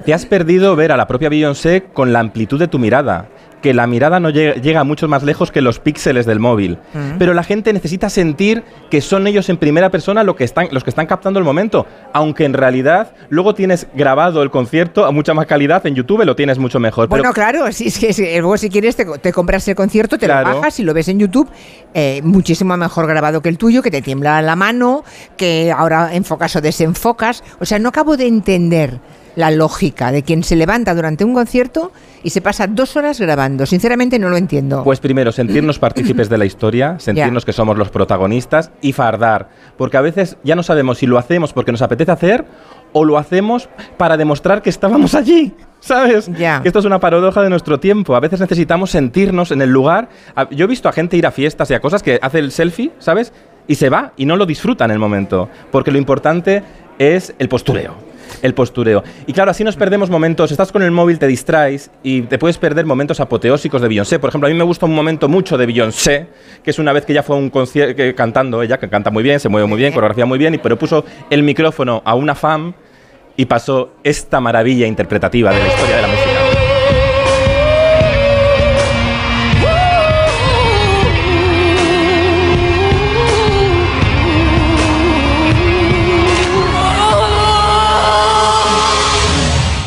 Te 0.05 0.15
has 0.15 0.27
perdido 0.27 0.75
ver 0.77 0.93
a 0.93 0.97
la 0.97 1.06
propia 1.06 1.29
Beyoncé 1.29 1.85
con 1.93 2.12
la 2.12 2.21
amplitud 2.21 2.59
de 2.59 2.69
tu 2.69 2.79
mirada. 2.79 3.29
Que 3.61 3.75
la 3.75 3.89
mirada 3.89 4.21
no 4.21 4.31
llega, 4.31 4.55
llega 4.55 4.85
mucho 4.85 5.09
más 5.09 5.25
lejos 5.25 5.50
que 5.50 5.61
los 5.61 5.81
píxeles 5.81 6.27
del 6.27 6.39
móvil. 6.39 6.79
Pero 7.19 7.35
la 7.35 7.43
gente 7.43 7.73
necesita 7.73 8.09
sentir 8.09 8.62
que 8.89 9.00
son 9.00 9.27
ellos 9.27 9.49
en 9.49 9.56
primera 9.56 9.91
persona 9.91 10.23
lo 10.23 10.37
que 10.37 10.45
están, 10.45 10.69
los 10.71 10.85
que 10.85 10.91
están 10.91 11.06
captando 11.06 11.41
el 11.41 11.45
momento. 11.45 11.85
Aunque 12.12 12.45
en 12.45 12.53
realidad 12.53 13.11
luego 13.31 13.56
tienes 13.56 13.89
grabado 13.95 14.45
el 14.45 14.50
concierto 14.53 15.05
a 15.06 15.11
mucha 15.11 15.35
más 15.35 15.47
calidad 15.47 15.85
en 15.89 15.97
YouTube, 15.97 16.25
lo 16.25 16.37
tienes 16.37 16.56
mucho 16.61 16.79
mejor. 16.79 17.09
Pero 17.09 17.21
Bueno, 17.21 17.35
claro, 17.35 17.73
si, 17.73 17.89
es 17.89 17.99
que 17.99 18.12
si- 18.12 18.31
luego 18.39 18.56
si 18.56 18.71
quieres 18.71 18.94
te, 18.94 19.05
te 19.05 19.33
compras 19.33 19.67
el 19.67 19.75
concierto, 19.75 20.19
te 20.19 20.27
Claro. 20.27 20.51
lo 20.51 20.56
bajas 20.59 20.79
y 20.79 20.85
lo 20.85 20.94
ves 20.94 21.09
en 21.09 21.19
YouTube, 21.19 21.51
eh, 21.94 22.21
muchísimo 22.23 22.77
mejor 22.77 23.09
grabado 23.09 23.43
que 23.43 23.49
el 23.49 23.59
tuyo, 23.59 23.83
que 23.83 23.91
te 23.91 24.03
tiembla 24.03 24.41
la 24.41 24.55
mano, 24.55 25.03
que 25.37 25.73
ahora 25.77 26.15
enfocas 26.15 26.55
o 26.55 26.61
desenfocas. 26.61 27.43
O 27.59 27.65
sea, 27.67 27.81
no 27.81 27.89
acabo 27.89 28.17
de 28.17 28.29
entender 28.29 29.01
la 29.38 29.52
lógica 29.52 30.11
de 30.11 30.25
quien 30.25 30.43
se 30.43 30.56
levanta 30.56 30.96
durante 30.96 31.25
un 31.25 31.32
concierto 31.32 31.93
y 32.25 32.31
se 32.31 32.40
pasa 32.40 32.67
dos 32.67 32.96
horas 32.96 33.20
grabando. 33.20 33.67
Sinceramente 33.67 34.19
no 34.19 34.31
lo 34.31 34.37
entiendo. 34.37 34.82
Pues 34.82 34.99
primero, 34.99 35.31
sentirnos 35.31 35.79
partícipes 35.79 36.29
de 36.29 36.38
la 36.38 36.44
historia, 36.44 36.99
sentirnos 36.99 37.44
que 37.44 37.52
somos 37.52 37.79
los 37.79 37.88
protagonistas 37.88 38.73
y 38.81 38.93
fardar. 38.93 39.49
Porque 39.76 39.96
a 39.96 40.00
veces 40.00 40.38
ya 40.43 40.56
no 40.56 40.64
sabemos 40.64 40.99
si 40.99 41.06
lo 41.06 41.19
hacemos 41.19 41.52
porque 41.52 41.70
nos 41.70 41.82
apetece 41.82 42.11
hacer 42.11 42.46
o 42.93 43.05
lo 43.05 43.17
hacemos 43.17 43.69
para 43.96 44.17
demostrar 44.17 44.61
que 44.61 44.70
estábamos 44.70 45.14
allí. 45.14 45.55
¿Sabes? 45.79 46.29
Ya. 46.37 46.61
Que 46.61 46.69
esto 46.69 46.81
es 46.81 46.84
una 46.84 46.99
paradoja 46.99 47.41
de 47.41 47.49
nuestro 47.49 47.79
tiempo. 47.79 48.17
A 48.17 48.20
veces 48.20 48.41
necesitamos 48.41 48.91
sentirnos 48.91 49.52
en 49.52 49.62
el 49.62 49.70
lugar. 49.70 50.08
Yo 50.50 50.64
he 50.64 50.69
visto 50.69 50.88
a 50.88 50.93
gente 50.93 51.17
ir 51.17 51.26
a 51.26 51.31
fiestas 51.31 51.70
y 51.70 51.75
a 51.75 51.81
cosas 51.81 52.02
que 52.02 52.19
hace 52.20 52.41
el 52.41 52.50
selfie, 52.50 52.91
¿sabes? 52.99 53.32
Y 53.69 53.76
se 53.76 53.88
va 53.88 54.14
y 54.17 54.26
no 54.26 54.34
lo 54.34 54.46
disfruta 54.46 54.84
en 54.84 54.91
el 54.91 54.99
momento. 54.99 55.49
Porque 55.70 55.93
lo 55.93 55.99
importante 55.99 56.64
es 56.99 57.32
el 57.38 57.49
postureo. 57.49 58.07
El 58.43 58.55
postureo. 58.55 59.03
Y 59.27 59.33
claro, 59.33 59.51
así 59.51 59.65
nos 59.65 59.77
perdemos 59.77 60.11
momentos. 60.11 60.51
Estás 60.51 60.73
con 60.73 60.83
el 60.83 60.91
móvil, 60.91 61.19
te 61.19 61.27
distraes 61.27 61.91
y 62.03 62.23
te 62.23 62.39
puedes 62.39 62.59
perder 62.59 62.87
momentos 62.87 63.21
apoteósicos 63.21 63.83
de 63.83 63.89
Beyoncé. 63.89 64.19
Por 64.19 64.29
ejemplo, 64.29 64.49
a 64.49 64.51
mí 64.51 64.57
me 64.57 64.65
gusta 64.65 64.87
un 64.87 64.95
momento 64.95 65.29
mucho 65.29 65.59
de 65.59 65.67
Beyoncé, 65.67 66.27
que 66.63 66.71
es 66.71 66.79
una 66.79 66.93
vez 66.93 67.05
que 67.05 67.15
ya 67.15 67.23
fue 67.23 67.37
a 67.37 67.39
un 67.39 67.51
concierto 67.51 68.03
cantando, 68.17 68.63
ella 68.63 68.79
que 68.79 68.89
canta 68.89 69.11
muy 69.11 69.23
bien, 69.23 69.41
se 69.41 69.49
mueve 69.49 69.67
muy 69.67 69.79
bien, 69.79 69.93
coreografía 69.93 70.27
muy 70.27 70.39
bien, 70.39 70.59
pero 70.63 70.79
puso 70.79 71.05
el 71.31 71.43
micrófono 71.43 72.03
a 72.05 72.15
una 72.15 72.35
fan 72.35 72.75
y 73.37 73.47
pasó 73.47 73.93
esta 74.03 74.41
maravilla 74.41 74.87
interpretativa 74.87 75.53
de 75.53 75.61
la 75.61 75.69
historia 75.69 75.97
de 75.97 76.03
la 76.03 76.09
música. 76.09 76.28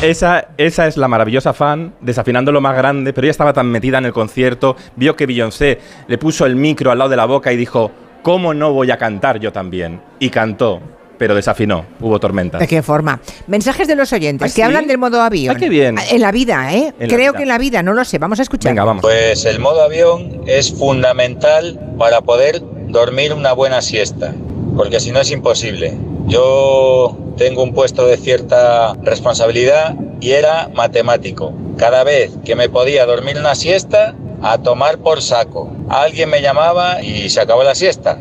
Esa, 0.02 0.48
esa 0.58 0.88
es 0.88 0.96
la 0.96 1.06
maravillosa 1.06 1.52
fan, 1.52 1.94
desafinando 2.00 2.50
lo 2.50 2.60
más 2.60 2.76
grande, 2.76 3.12
pero 3.12 3.26
ella 3.26 3.30
estaba 3.30 3.52
tan 3.52 3.68
metida 3.68 3.98
en 3.98 4.06
el 4.06 4.12
concierto, 4.12 4.74
vio 4.96 5.14
que 5.14 5.26
Beyoncé 5.26 5.78
le 6.08 6.18
puso 6.18 6.44
el 6.44 6.56
micro 6.56 6.90
al 6.90 6.98
lado 6.98 7.10
de 7.10 7.16
la 7.16 7.24
boca 7.24 7.52
y 7.52 7.56
dijo, 7.56 7.92
¿cómo 8.22 8.52
no 8.52 8.72
voy 8.72 8.90
a 8.90 8.98
cantar 8.98 9.38
yo 9.38 9.52
también? 9.52 10.00
Y 10.18 10.30
cantó, 10.30 10.80
pero 11.18 11.36
desafinó, 11.36 11.86
hubo 12.00 12.18
tormentas. 12.18 12.60
¿De 12.60 12.66
qué 12.66 12.82
forma? 12.82 13.20
Mensajes 13.46 13.86
de 13.86 13.94
los 13.94 14.12
oyentes 14.12 14.44
¿Ah, 14.44 14.48
que 14.48 14.54
sí? 14.56 14.62
hablan 14.62 14.88
del 14.88 14.98
modo 14.98 15.22
avión. 15.22 15.54
Ah, 15.54 15.58
qué 15.58 15.68
bien. 15.68 15.96
En 16.10 16.20
la 16.20 16.32
vida, 16.32 16.74
¿eh? 16.74 16.92
En 16.98 17.08
Creo 17.08 17.32
vida. 17.32 17.36
que 17.36 17.42
en 17.42 17.48
la 17.48 17.58
vida, 17.58 17.82
no 17.84 17.94
lo 17.94 18.04
sé. 18.04 18.18
Vamos 18.18 18.40
a 18.40 18.42
escuchar. 18.42 18.72
Venga, 18.72 18.82
vamos. 18.82 19.02
Pues 19.02 19.44
el 19.44 19.60
modo 19.60 19.82
avión 19.84 20.40
es 20.48 20.72
fundamental 20.76 21.78
para 21.96 22.20
poder 22.22 22.60
dormir 22.88 23.32
una 23.32 23.52
buena 23.52 23.80
siesta, 23.80 24.34
porque 24.76 24.98
si 24.98 25.12
no 25.12 25.20
es 25.20 25.30
imposible. 25.30 25.96
Yo 26.26 27.16
tengo 27.36 27.62
un 27.62 27.72
puesto 27.72 28.06
de 28.06 28.16
cierta 28.16 28.94
responsabilidad 29.02 29.94
y 30.20 30.32
era 30.32 30.70
matemático. 30.74 31.52
Cada 31.76 32.04
vez 32.04 32.32
que 32.44 32.54
me 32.54 32.68
podía 32.68 33.06
dormir 33.06 33.38
una 33.38 33.54
siesta, 33.54 34.14
a 34.42 34.58
tomar 34.58 34.98
por 34.98 35.22
saco. 35.22 35.70
Alguien 35.88 36.28
me 36.28 36.42
llamaba 36.42 37.02
y 37.02 37.30
se 37.30 37.40
acabó 37.40 37.62
la 37.62 37.74
siesta. 37.74 38.18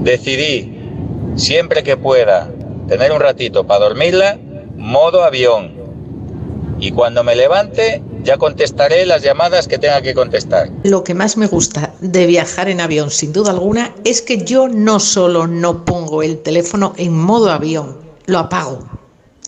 Decidí, 0.00 0.78
siempre 1.36 1.82
que 1.82 1.96
pueda, 1.96 2.48
tener 2.88 3.10
un 3.10 3.20
ratito 3.20 3.66
para 3.66 3.80
dormirla, 3.80 4.38
modo 4.76 5.24
avión. 5.24 5.74
Y 6.78 6.92
cuando 6.92 7.24
me 7.24 7.34
levante, 7.34 8.02
ya 8.26 8.36
contestaré 8.36 9.06
las 9.06 9.22
llamadas 9.22 9.68
que 9.68 9.78
tenga 9.78 10.02
que 10.02 10.12
contestar. 10.12 10.68
Lo 10.82 11.04
que 11.04 11.14
más 11.14 11.36
me 11.36 11.46
gusta 11.46 11.94
de 12.00 12.26
viajar 12.26 12.68
en 12.68 12.80
avión, 12.80 13.10
sin 13.10 13.32
duda 13.32 13.52
alguna, 13.52 13.94
es 14.04 14.20
que 14.20 14.44
yo 14.44 14.68
no 14.68 15.00
solo 15.00 15.46
no 15.46 15.84
pongo 15.84 16.22
el 16.22 16.38
teléfono 16.42 16.92
en 16.96 17.16
modo 17.16 17.50
avión, 17.50 17.96
lo 18.26 18.38
apago 18.38 18.84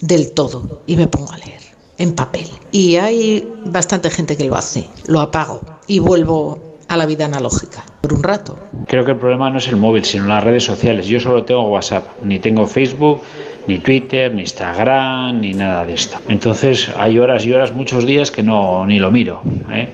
del 0.00 0.30
todo 0.30 0.82
y 0.86 0.96
me 0.96 1.08
pongo 1.08 1.32
a 1.32 1.38
leer 1.38 1.60
en 1.98 2.14
papel. 2.14 2.48
Y 2.70 2.96
hay 2.96 3.52
bastante 3.66 4.10
gente 4.10 4.36
que 4.36 4.44
lo 4.44 4.54
hace, 4.54 4.88
lo 5.06 5.20
apago 5.20 5.60
y 5.88 5.98
vuelvo 5.98 6.67
a 6.88 6.96
la 6.96 7.06
vida 7.06 7.26
analógica 7.26 7.84
por 8.00 8.14
un 8.14 8.22
rato. 8.22 8.58
Creo 8.86 9.04
que 9.04 9.12
el 9.12 9.18
problema 9.18 9.50
no 9.50 9.58
es 9.58 9.68
el 9.68 9.76
móvil, 9.76 10.04
sino 10.04 10.26
las 10.26 10.42
redes 10.42 10.64
sociales. 10.64 11.06
Yo 11.06 11.20
solo 11.20 11.44
tengo 11.44 11.68
WhatsApp, 11.68 12.04
ni 12.24 12.38
tengo 12.38 12.66
Facebook, 12.66 13.22
ni 13.66 13.78
Twitter, 13.78 14.34
ni 14.34 14.42
Instagram, 14.42 15.40
ni 15.40 15.52
nada 15.52 15.84
de 15.84 15.94
esto. 15.94 16.18
Entonces 16.28 16.90
hay 16.96 17.18
horas 17.18 17.44
y 17.44 17.52
horas, 17.52 17.72
muchos 17.72 18.06
días 18.06 18.30
que 18.30 18.42
no 18.42 18.86
ni 18.86 18.98
lo 18.98 19.10
miro. 19.10 19.42
¿eh? 19.70 19.88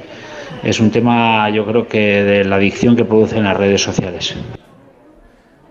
Es 0.62 0.80
un 0.80 0.90
tema, 0.90 1.50
yo 1.50 1.66
creo 1.66 1.86
que 1.86 2.22
de 2.22 2.44
la 2.44 2.56
adicción 2.56 2.96
que 2.96 3.04
producen 3.04 3.44
las 3.44 3.56
redes 3.56 3.82
sociales. 3.82 4.34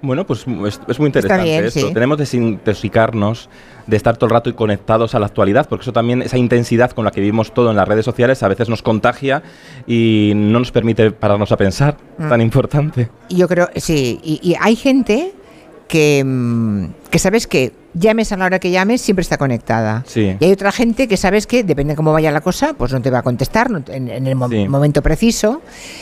Bueno, 0.04 0.26
pues 0.28 0.46
es, 0.68 0.80
es 0.88 1.00
muy 1.00 1.08
interesante 1.08 1.44
bien, 1.46 1.64
esto. 1.66 1.80
sí. 1.80 1.94
Tenemos 1.94 2.18
que 2.18 2.24
desintoxicarnos 2.24 3.50
de 3.88 3.98
estar 3.98 4.18
todo 4.18 4.28
el 4.28 4.32
rato 4.32 4.50
y 4.50 4.54
conectados 4.54 5.16
a 5.16 5.20
la 5.20 5.26
actualidad, 5.28 5.68
porque 5.68 5.84
eso 5.84 5.94
también, 5.94 6.22
esa 6.22 6.38
intensidad 6.38 6.92
con 6.92 7.06
la 7.06 7.12
que 7.12 7.22
vivimos 7.22 7.54
todo 7.54 7.70
en 7.72 7.78
las 7.78 7.88
redes 7.88 8.04
sociales, 8.06 8.44
a 8.44 8.50
veces 8.50 8.68
nos 8.70 8.82
contagia 8.82 9.44
y 9.88 10.34
no 10.36 10.60
nos 10.60 10.72
permite 10.72 11.12
pararnos 11.12 11.52
a 11.52 11.58
pensar, 11.58 11.98
Mm. 12.18 12.30
tan 12.30 12.42
importante. 12.42 13.10
Yo 13.30 13.48
creo, 13.48 13.70
sí. 13.78 14.20
Y, 14.24 14.40
y 14.44 14.56
hay 14.60 14.76
gente 14.76 15.34
que, 15.88 16.22
mm, 16.26 16.86
que 17.10 17.20
sabes 17.20 17.48
que 17.48 17.72
llames 17.94 18.32
a 18.32 18.38
la 18.38 18.46
hora 18.46 18.60
que 18.60 18.72
llames, 18.72 19.02
siempre 19.02 19.22
está 19.22 19.38
conectada. 19.38 20.04
Sí. 20.08 20.36
Y 20.40 20.46
hay 20.46 20.52
otra 20.52 20.72
gente 20.72 21.08
que 21.08 21.18
sabes 21.18 21.48
que, 21.48 21.64
depende 21.64 21.94
de 21.94 21.98
cómo 21.98 22.12
vaya 22.14 22.32
la 22.32 22.42
cosa, 22.42 22.74
pues 22.74 22.92
no 22.92 23.02
te 23.02 23.10
va 23.10 23.20
a 23.20 23.22
contestar 23.22 23.70
no 23.70 23.84
en, 23.88 24.10
en 24.10 24.28
el 24.28 24.36
mo- 24.36 24.50
Sí. 24.50 24.68
momento 24.68 25.02
preciso. 25.02 25.62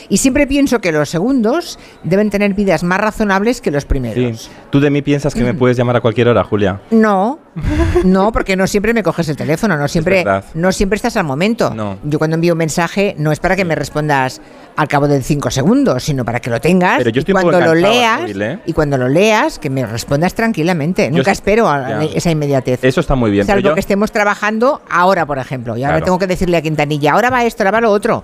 Y 0.10 0.18
siempre 0.18 0.48
pienso 0.48 0.80
que 0.82 0.92
los 0.92 1.10
segundos 1.10 1.80
deben 2.04 2.30
tener 2.30 2.54
vidas 2.54 2.84
más 2.84 3.00
razonables 3.00 3.62
que 3.62 3.72
los 3.72 3.84
Sí. 3.84 3.90
primeros. 3.90 4.50
¿Tú 4.70 4.80
de 4.80 4.90
mí 4.90 5.02
piensas 5.02 5.34
que 5.34 5.44
me 5.44 5.54
puedes 5.54 5.78
llamar 5.78 5.96
a 5.98 6.02
cualquier 6.02 6.28
hora, 6.28 6.44
Julia? 6.44 6.82
No, 6.92 7.40
no, 8.04 8.32
porque 8.32 8.56
no 8.56 8.68
siempre 8.68 8.94
me 8.94 9.04
coges 9.04 9.28
el 9.30 9.36
teléfono, 9.36 9.78
no 9.78 9.88
siempre, 9.88 10.24
no 10.54 10.72
siempre 10.72 10.96
estás 10.96 11.18
al 11.18 11.26
momento. 11.26 11.74
No. 11.74 11.98
Yo 12.04 12.18
cuando 12.18 12.36
envío 12.36 12.54
un 12.54 12.58
mensaje 12.60 13.16
no 13.18 13.32
es 13.32 13.40
para 13.40 13.56
que 13.56 13.66
me 13.66 13.76
respondas 13.76 14.42
al 14.76 14.88
cabo 14.88 15.08
de 15.08 15.22
cinco 15.22 15.52
segundos, 15.52 16.04
sino 16.04 16.24
para 16.26 16.40
que 16.40 16.50
lo 16.50 16.60
tengas 16.62 16.98
Pero 17.00 17.10
yo 17.10 17.20
y 17.20 17.20
estoy 17.20 17.34
poco 17.34 17.50
cuando 17.50 17.66
lo 17.68 17.76
leas 17.76 18.22
móvil, 18.22 18.42
¿eh? 18.42 18.60
y 18.66 18.74
cuando 18.74 18.98
lo 18.98 19.08
leas 19.10 19.60
que 19.60 19.70
me 19.70 19.86
respondas 19.86 20.34
tranquilamente. 20.34 21.10
Nunca 21.12 21.26
sí- 21.26 21.32
espero 21.32 21.70
a 21.70 22.04
esa 22.06 22.32
inmediatez. 22.32 22.84
Eso 22.84 23.00
está 23.02 23.16
muy 23.16 23.32
bien. 23.32 23.46
Salvo 23.46 23.62
yo- 23.70 23.74
que 23.74 23.80
estemos 23.80 24.12
trabajando 24.12 24.82
ahora, 24.90 25.26
por 25.26 25.38
ejemplo. 25.40 25.78
Y 25.78 25.84
ahora 25.84 25.98
Claro. 25.98 26.06
tengo 26.06 26.20
que 26.20 26.28
decirle 26.28 26.58
a 26.58 26.62
Quintanilla, 26.62 27.14
ahora 27.14 27.30
va 27.30 27.44
esto, 27.46 27.64
ahora 27.64 27.72
va 27.72 27.82
lo 27.82 27.92
otro. 27.92 28.24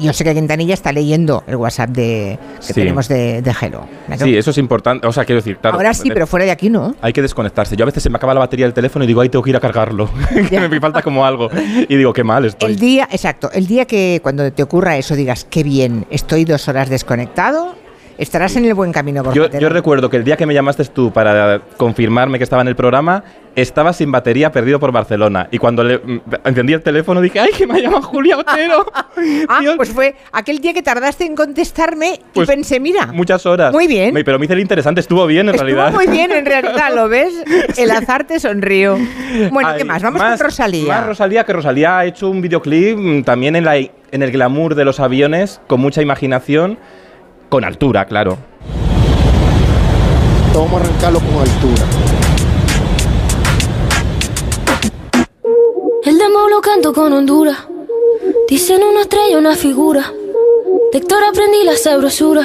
Yo 0.00 0.12
sé 0.12 0.24
que 0.24 0.34
Quintanilla 0.34 0.74
está 0.74 0.92
leyendo 0.92 1.44
el 1.46 1.56
WhatsApp 1.56 1.90
de, 1.90 2.38
que 2.58 2.66
Sí. 2.66 2.74
tenemos 2.74 3.08
de, 3.08 3.42
de 3.42 3.54
Hello. 3.60 3.86
Sí, 4.18 4.36
eso 4.36 4.50
es 4.50 4.58
importante. 4.58 5.06
O 5.06 5.12
sea, 5.12 5.24
quiero 5.24 5.40
decir, 5.40 5.56
claro. 5.58 5.76
ahora 5.76 5.94
sí, 5.94 6.08
eh, 6.08 6.12
pero 6.12 6.26
fuera 6.26 6.44
de 6.44 6.50
aquí 6.52 6.70
no. 6.70 6.94
Hay 7.00 7.12
que 7.12 7.22
desconectarse. 7.22 7.76
Yo 7.76 7.84
a 7.84 7.86
veces 7.86 8.02
se 8.02 8.10
me 8.10 8.16
acaba 8.16 8.34
la 8.34 8.40
batería 8.40 8.66
del 8.66 8.74
teléfono 8.74 9.04
y 9.04 9.08
digo, 9.08 9.20
ay, 9.20 9.28
tengo 9.28 9.42
que 9.42 9.50
ir 9.50 9.56
a 9.56 9.60
cargarlo. 9.60 10.10
que 10.50 10.60
me 10.60 10.80
falta 10.80 11.02
como 11.02 11.24
algo. 11.24 11.48
Y 11.88 11.96
digo, 11.96 12.12
qué 12.12 12.24
mal 12.24 12.44
estoy. 12.44 12.72
El 12.72 12.78
día, 12.78 13.08
exacto, 13.10 13.50
el 13.52 13.66
día 13.66 13.84
que 13.86 14.20
cuando 14.22 14.50
te 14.52 14.62
ocurra 14.62 14.96
eso 14.96 15.14
digas, 15.14 15.46
qué 15.48 15.62
bien, 15.62 15.69
estoy 16.10 16.44
dos 16.44 16.66
horas 16.68 16.88
desconectado, 16.90 17.74
estarás 18.18 18.56
en 18.56 18.64
el 18.64 18.74
buen 18.74 18.92
camino. 18.92 19.32
Yo, 19.32 19.48
yo 19.48 19.68
recuerdo 19.68 20.10
que 20.10 20.16
el 20.16 20.24
día 20.24 20.36
que 20.36 20.46
me 20.46 20.52
llamaste 20.54 20.84
tú 20.86 21.12
para 21.12 21.60
confirmarme 21.76 22.38
que 22.38 22.44
estaba 22.44 22.60
en 22.62 22.68
el 22.68 22.76
programa, 22.76 23.22
estaba 23.56 23.92
sin 23.92 24.12
batería, 24.12 24.52
perdido 24.52 24.78
por 24.78 24.92
Barcelona. 24.92 25.48
Y 25.50 25.58
cuando 25.58 25.82
le, 25.82 25.98
mm, 25.98 26.20
encendí 26.44 26.72
el 26.72 26.82
teléfono 26.82 27.20
dije, 27.20 27.40
¡ay, 27.40 27.50
que 27.56 27.66
me 27.66 27.80
llama 27.80 28.00
Julia 28.02 28.36
Otero! 28.38 28.86
Ah, 29.48 29.58
Dios, 29.60 29.74
pues 29.76 29.90
fue 29.90 30.14
aquel 30.32 30.60
día 30.60 30.72
que 30.72 30.82
tardaste 30.82 31.24
en 31.26 31.34
contestarme 31.34 32.20
Pues, 32.32 32.48
y 32.48 32.52
pensé, 32.52 32.78
mira, 32.80 33.06
muchas 33.12 33.44
horas. 33.44 33.72
Muy 33.72 33.86
bien. 33.86 34.14
Me- 34.14 34.24
Pero 34.24 34.38
me 34.38 34.44
hice 34.44 34.54
el 34.54 34.60
interesante, 34.60 35.00
estuvo 35.00 35.26
bien 35.26 35.48
en 35.48 35.54
estuvo 35.54 35.66
realidad. 35.66 35.92
muy 35.92 36.06
bien 36.06 36.30
en 36.32 36.46
realidad, 36.46 36.94
¿lo 36.94 37.08
ves? 37.08 37.34
El 37.76 37.90
azar 37.90 38.24
te 38.24 38.38
sonrió. 38.40 38.96
Bueno, 39.50 39.70
Ay, 39.70 39.78
¿qué 39.78 39.84
más? 39.84 40.02
Vamos 40.02 40.22
con 40.22 40.38
Rosalía. 40.38 40.94
Más 41.00 41.06
Rosalía, 41.06 41.44
que 41.44 41.52
Rosalía 41.52 41.98
ha 41.98 42.04
hecho 42.06 42.30
un 42.30 42.40
videoclip 42.40 42.96
mm, 42.96 43.22
también 43.24 43.56
en, 43.56 43.64
la, 43.64 43.76
en 44.12 44.22
el 44.22 44.30
glamour 44.30 44.74
de 44.74 44.84
los 44.84 45.00
aviones, 45.00 45.60
con 45.66 45.80
mucha 45.80 46.02
imaginación, 46.02 46.78
con 47.48 47.64
altura, 47.64 48.04
claro. 48.06 48.38
Vamos 50.54 50.72
a 50.72 50.76
arrancarlo 50.84 51.20
con 51.20 51.36
altura. 51.40 51.84
El 56.04 56.18
demo 56.18 56.48
lo 56.48 56.60
canto 56.60 56.92
con 56.92 57.12
Honduras. 57.12 57.58
Dicen 58.48 58.82
una 58.82 59.02
estrella, 59.02 59.38
una 59.38 59.54
figura. 59.54 60.12
De 60.92 60.98
Héctor 60.98 61.22
aprendí 61.22 61.64
la 61.64 61.76
sabrosura. 61.76 62.44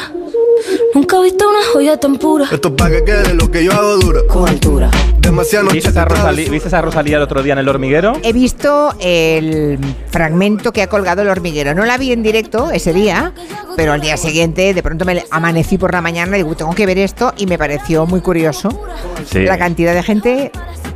Nunca 0.93 1.17
he 1.17 1.23
visto 1.23 1.49
una 1.49 1.59
joya 1.73 1.99
tan 1.99 2.17
pura. 2.17 2.47
Esto 2.51 2.67
es 2.69 2.73
para 2.75 2.91
que 2.91 3.03
quede 3.03 3.33
lo 3.33 3.49
que 3.49 3.63
yo 3.63 3.71
hago 3.71 3.97
dura. 3.97 4.21
Con 4.27 4.47
altura. 4.47 4.91
Demasiado 5.25 5.69
¿Viste 5.71 5.97
a, 5.99 6.05
Rosalía, 6.05 6.49
¿Viste 6.49 6.75
a 6.75 6.81
Rosalía 6.81 7.17
el 7.17 7.23
otro 7.23 7.41
día 7.41 7.53
en 7.53 7.59
el 7.59 7.67
hormiguero? 7.67 8.13
He 8.23 8.31
visto 8.31 8.93
el 8.99 9.79
fragmento 10.11 10.71
que 10.71 10.83
ha 10.83 10.87
colgado 10.87 11.23
el 11.23 11.29
hormiguero. 11.29 11.73
No 11.73 11.83
la 11.83 11.97
vi 11.97 12.11
en 12.11 12.21
directo 12.21 12.69
ese 12.71 12.93
día, 12.93 13.33
pero 13.75 13.93
al 13.93 14.01
día 14.01 14.17
siguiente 14.17 14.73
de 14.73 14.83
pronto 14.83 15.03
me 15.03 15.23
amanecí 15.31 15.77
por 15.79 15.93
la 15.93 16.01
mañana 16.01 16.37
y 16.37 16.43
digo, 16.43 16.55
tengo 16.55 16.75
que 16.75 16.85
ver 16.85 16.99
esto 16.99 17.33
y 17.37 17.47
me 17.47 17.57
pareció 17.57 18.05
muy 18.05 18.21
curioso 18.21 18.69
Sí. 19.25 19.43
la 19.43 19.57
cantidad 19.57 19.93
de 19.95 20.03
gente 20.03 20.51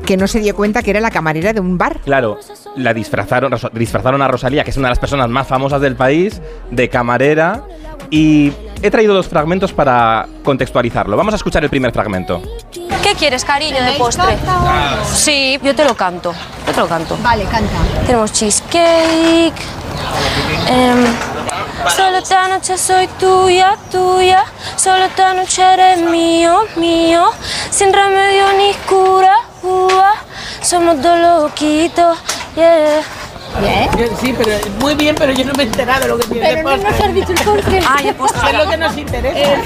que 0.05 0.15
no 0.15 0.27
se 0.27 0.39
dio 0.39 0.55
cuenta 0.55 0.83
que 0.83 0.91
era 0.91 0.99
la 1.01 1.09
camarera 1.11 1.51
de 1.51 1.59
un 1.59 1.77
bar. 1.77 1.99
Claro, 2.05 2.39
la 2.75 2.93
disfrazaron, 2.93 3.51
disfrazaron 3.73 4.21
a 4.21 4.27
Rosalía, 4.27 4.63
que 4.63 4.69
es 4.69 4.77
una 4.77 4.87
de 4.89 4.91
las 4.91 4.99
personas 4.99 5.27
más 5.29 5.47
famosas 5.47 5.81
del 5.81 5.95
país, 5.95 6.39
de 6.69 6.87
camarera. 6.89 7.63
Y 8.11 8.51
he 8.81 8.91
traído 8.91 9.13
dos 9.13 9.27
fragmentos 9.27 9.73
para 9.73 10.27
contextualizarlo. 10.43 11.15
Vamos 11.17 11.33
a 11.33 11.37
escuchar 11.37 11.63
el 11.63 11.69
primer 11.69 11.91
fragmento. 11.91 12.41
¿Qué 13.03 13.13
quieres, 13.15 13.43
cariño, 13.45 13.83
de 13.83 13.93
postre? 13.93 14.37
Sí, 15.13 15.59
yo 15.63 15.75
te 15.75 15.85
lo 15.85 15.95
canto. 15.95 16.33
Yo 16.67 16.73
te 16.73 16.79
lo 16.79 16.87
canto. 16.87 17.17
Vale, 17.21 17.45
canta. 17.45 17.73
Tenemos 18.05 18.31
cheesecake. 18.33 19.61
em, 20.67 21.05
solo 21.95 22.17
esta 22.17 22.47
noche 22.47 22.77
soy 22.77 23.07
tuya, 23.19 23.77
tuya. 23.91 24.43
Solo 24.75 25.05
esta 25.05 25.33
noche 25.33 25.61
eres 25.61 25.99
mío, 26.01 26.61
mío. 26.75 27.31
Sin 27.69 27.93
remedio 27.93 28.45
ni 28.57 28.73
cura, 28.87 29.35
ua. 29.63 30.13
Somos 30.61 31.01
dos 31.01 31.19
loquitos, 31.19 32.17
yeah. 32.55 33.01
Sí, 34.21 34.33
pero 34.37 34.51
muy 34.79 34.95
bien, 34.95 35.15
pero 35.17 35.31
yo 35.33 35.45
no 35.45 35.53
me 35.53 35.63
he 35.63 35.65
enterado 35.65 36.01
de 36.01 36.07
lo 36.09 36.17
que 36.19 36.27
tiene 36.27 36.55
de 36.55 36.63
postre. 36.63 36.87
has 36.89 37.13
dicho 37.13 37.31
el 37.31 37.39
postre. 37.39 37.79
Ay, 37.87 38.07
el 38.09 38.15
postre. 38.15 38.49
Es 38.51 38.57
lo 38.65 38.69
que 38.69 38.77
nos 38.77 38.97
interesa. 38.97 39.61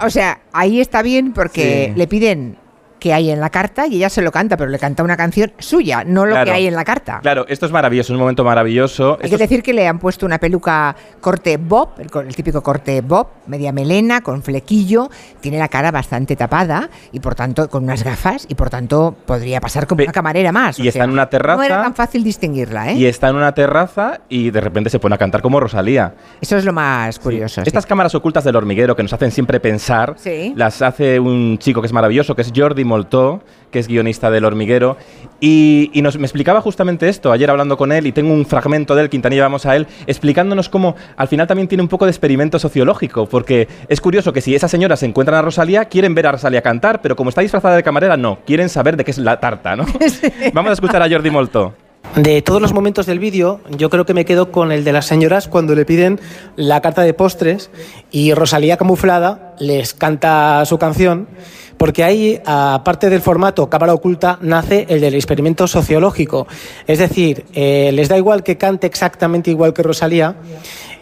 O 0.00 0.10
sea, 0.10 0.40
ahí 0.52 0.80
está 0.80 1.02
bien 1.02 1.32
porque 1.32 1.90
Sí. 1.92 1.98
le 1.98 2.06
piden 2.06 2.58
que 2.98 3.12
hay 3.14 3.30
en 3.30 3.40
la 3.40 3.50
carta 3.50 3.86
y 3.86 3.96
ella 3.96 4.10
se 4.10 4.22
lo 4.22 4.32
canta, 4.32 4.56
pero 4.56 4.70
le 4.70 4.78
canta 4.78 5.02
una 5.02 5.16
canción 5.16 5.52
suya, 5.58 6.04
no 6.04 6.26
lo 6.26 6.32
Claro. 6.32 6.44
que 6.46 6.50
hay 6.56 6.66
en 6.66 6.74
la 6.74 6.84
carta. 6.84 7.20
Claro, 7.22 7.44
esto 7.48 7.66
es 7.66 7.72
maravilloso, 7.72 8.12
es 8.12 8.14
un 8.16 8.20
momento 8.20 8.44
maravilloso. 8.44 9.12
Hay 9.20 9.26
Esto 9.26 9.28
que 9.38 9.44
es- 9.44 9.50
decir 9.50 9.62
que 9.62 9.72
le 9.72 9.86
han 9.86 9.98
puesto 9.98 10.26
una 10.26 10.38
peluca 10.38 10.94
corte 11.20 11.56
bob, 11.56 11.90
el, 11.98 12.10
co- 12.10 12.20
el 12.20 12.34
típico 12.34 12.62
corte 12.62 13.00
bob, 13.00 13.28
media 13.46 13.72
melena, 13.72 14.20
con 14.20 14.42
flequillo, 14.42 15.10
tiene 15.40 15.58
la 15.58 15.68
cara 15.68 15.90
bastante 15.90 16.36
tapada 16.36 16.90
y 17.12 17.20
por 17.20 17.34
tanto 17.34 17.68
con 17.68 17.84
unas 17.84 18.02
gafas 18.02 18.46
y 18.48 18.54
por 18.54 18.70
tanto 18.70 19.14
podría 19.26 19.60
pasar 19.60 19.86
como 19.86 19.98
Pe- 19.98 20.04
una 20.04 20.12
camarera 20.12 20.52
más. 20.52 20.78
y 20.78 20.88
está 20.88 20.98
sea, 20.98 21.04
en 21.04 21.10
una 21.10 21.28
terraza. 21.30 21.56
No 21.58 21.64
era 21.64 21.82
tan 21.82 21.94
fácil 21.94 22.24
distinguirla, 22.24 22.90
¿eh? 22.90 22.94
Y 22.94 23.06
está 23.06 23.28
en 23.28 23.36
una 23.36 23.52
terraza 23.52 24.20
y 24.28 24.50
de 24.50 24.60
repente 24.60 24.90
se 24.90 24.98
pone 24.98 25.14
a 25.14 25.18
cantar 25.18 25.40
como 25.42 25.60
Rosalía. 25.60 26.14
Eso 26.40 26.56
es 26.56 26.64
lo 26.64 26.72
más 26.72 27.18
curioso. 27.18 27.62
sí. 27.62 27.68
Estas 27.68 27.86
cámaras 27.86 28.14
ocultas 28.14 28.44
del 28.44 28.56
hormiguero 28.56 28.96
que 28.96 29.02
nos 29.02 29.12
hacen 29.12 29.30
siempre 29.30 29.60
pensar, 29.60 30.14
Sí. 30.18 30.52
las 30.56 30.82
hace 30.82 31.20
un 31.20 31.58
chico 31.58 31.80
que 31.80 31.86
es 31.86 31.92
maravilloso, 31.92 32.34
que 32.34 32.42
es 32.42 32.52
Jordi 32.54 32.84
Moltó, 32.88 33.42
que 33.70 33.78
es 33.78 33.86
guionista 33.86 34.30
del 34.30 34.44
hormiguero. 34.44 34.96
Y, 35.40 35.90
y 35.92 36.02
nos, 36.02 36.18
me 36.18 36.24
explicaba 36.24 36.60
justamente 36.60 37.08
esto 37.08 37.30
ayer 37.30 37.48
hablando 37.48 37.76
con 37.76 37.92
él, 37.92 38.06
y 38.06 38.12
tengo 38.12 38.34
un 38.34 38.44
fragmento 38.44 38.96
de 38.96 39.02
él, 39.02 39.10
Quintanilla, 39.10 39.42
vamos 39.42 39.66
a 39.66 39.76
él, 39.76 39.86
explicándonos 40.08 40.68
cómo 40.68 40.96
al 41.16 41.28
final 41.28 41.46
también 41.46 41.68
tiene 41.68 41.82
un 41.82 41.88
poco 41.88 42.06
de 42.06 42.10
experimento 42.10 42.58
sociológico, 42.58 43.26
porque 43.26 43.68
es 43.88 44.00
curioso 44.00 44.32
que 44.32 44.40
si 44.40 44.54
esas 44.54 44.70
señoras 44.70 44.98
se 44.98 45.06
encuentran 45.06 45.38
a 45.38 45.42
Rosalía, 45.42 45.84
quieren 45.84 46.14
ver 46.14 46.26
a 46.26 46.32
Rosalía 46.32 46.62
cantar, 46.62 47.00
pero 47.00 47.14
como 47.14 47.28
está 47.28 47.40
disfrazada 47.40 47.76
de 47.76 47.84
camarera, 47.84 48.16
no, 48.16 48.38
quieren 48.44 48.68
saber 48.68 48.96
de 48.96 49.04
qué 49.04 49.12
es 49.12 49.18
la 49.18 49.38
tarta, 49.38 49.76
¿no? 49.76 49.86
Vamos 50.52 50.70
a 50.70 50.72
escuchar 50.72 51.02
a 51.02 51.08
Jordi 51.08 51.30
Moltó. 51.30 51.87
De 52.16 52.42
todos 52.42 52.60
los 52.60 52.72
momentos 52.72 53.06
del 53.06 53.18
vídeo, 53.18 53.60
yo 53.76 53.90
creo 53.90 54.04
que 54.04 54.14
me 54.14 54.24
quedo 54.24 54.50
con 54.50 54.72
el 54.72 54.82
de 54.82 54.92
las 54.92 55.06
señoras 55.06 55.46
cuando 55.46 55.74
le 55.74 55.84
piden 55.84 56.18
la 56.56 56.80
carta 56.80 57.02
de 57.02 57.14
postres 57.14 57.70
y 58.10 58.34
Rosalía 58.34 58.76
camuflada 58.76 59.54
les 59.60 59.94
canta 59.94 60.64
su 60.64 60.78
canción, 60.78 61.28
porque 61.76 62.02
ahí, 62.02 62.40
aparte 62.44 63.08
del 63.08 63.20
formato 63.20 63.70
cámara 63.70 63.94
oculta, 63.94 64.38
nace 64.40 64.86
el 64.88 65.00
del 65.00 65.14
experimento 65.14 65.68
sociológico. 65.68 66.48
Es 66.88 66.98
decir, 66.98 67.44
eh, 67.54 67.90
les 67.92 68.08
da 68.08 68.16
igual 68.16 68.42
que 68.42 68.58
cante 68.58 68.88
exactamente 68.88 69.50
igual 69.50 69.72
que 69.72 69.84
Rosalía, 69.84 70.34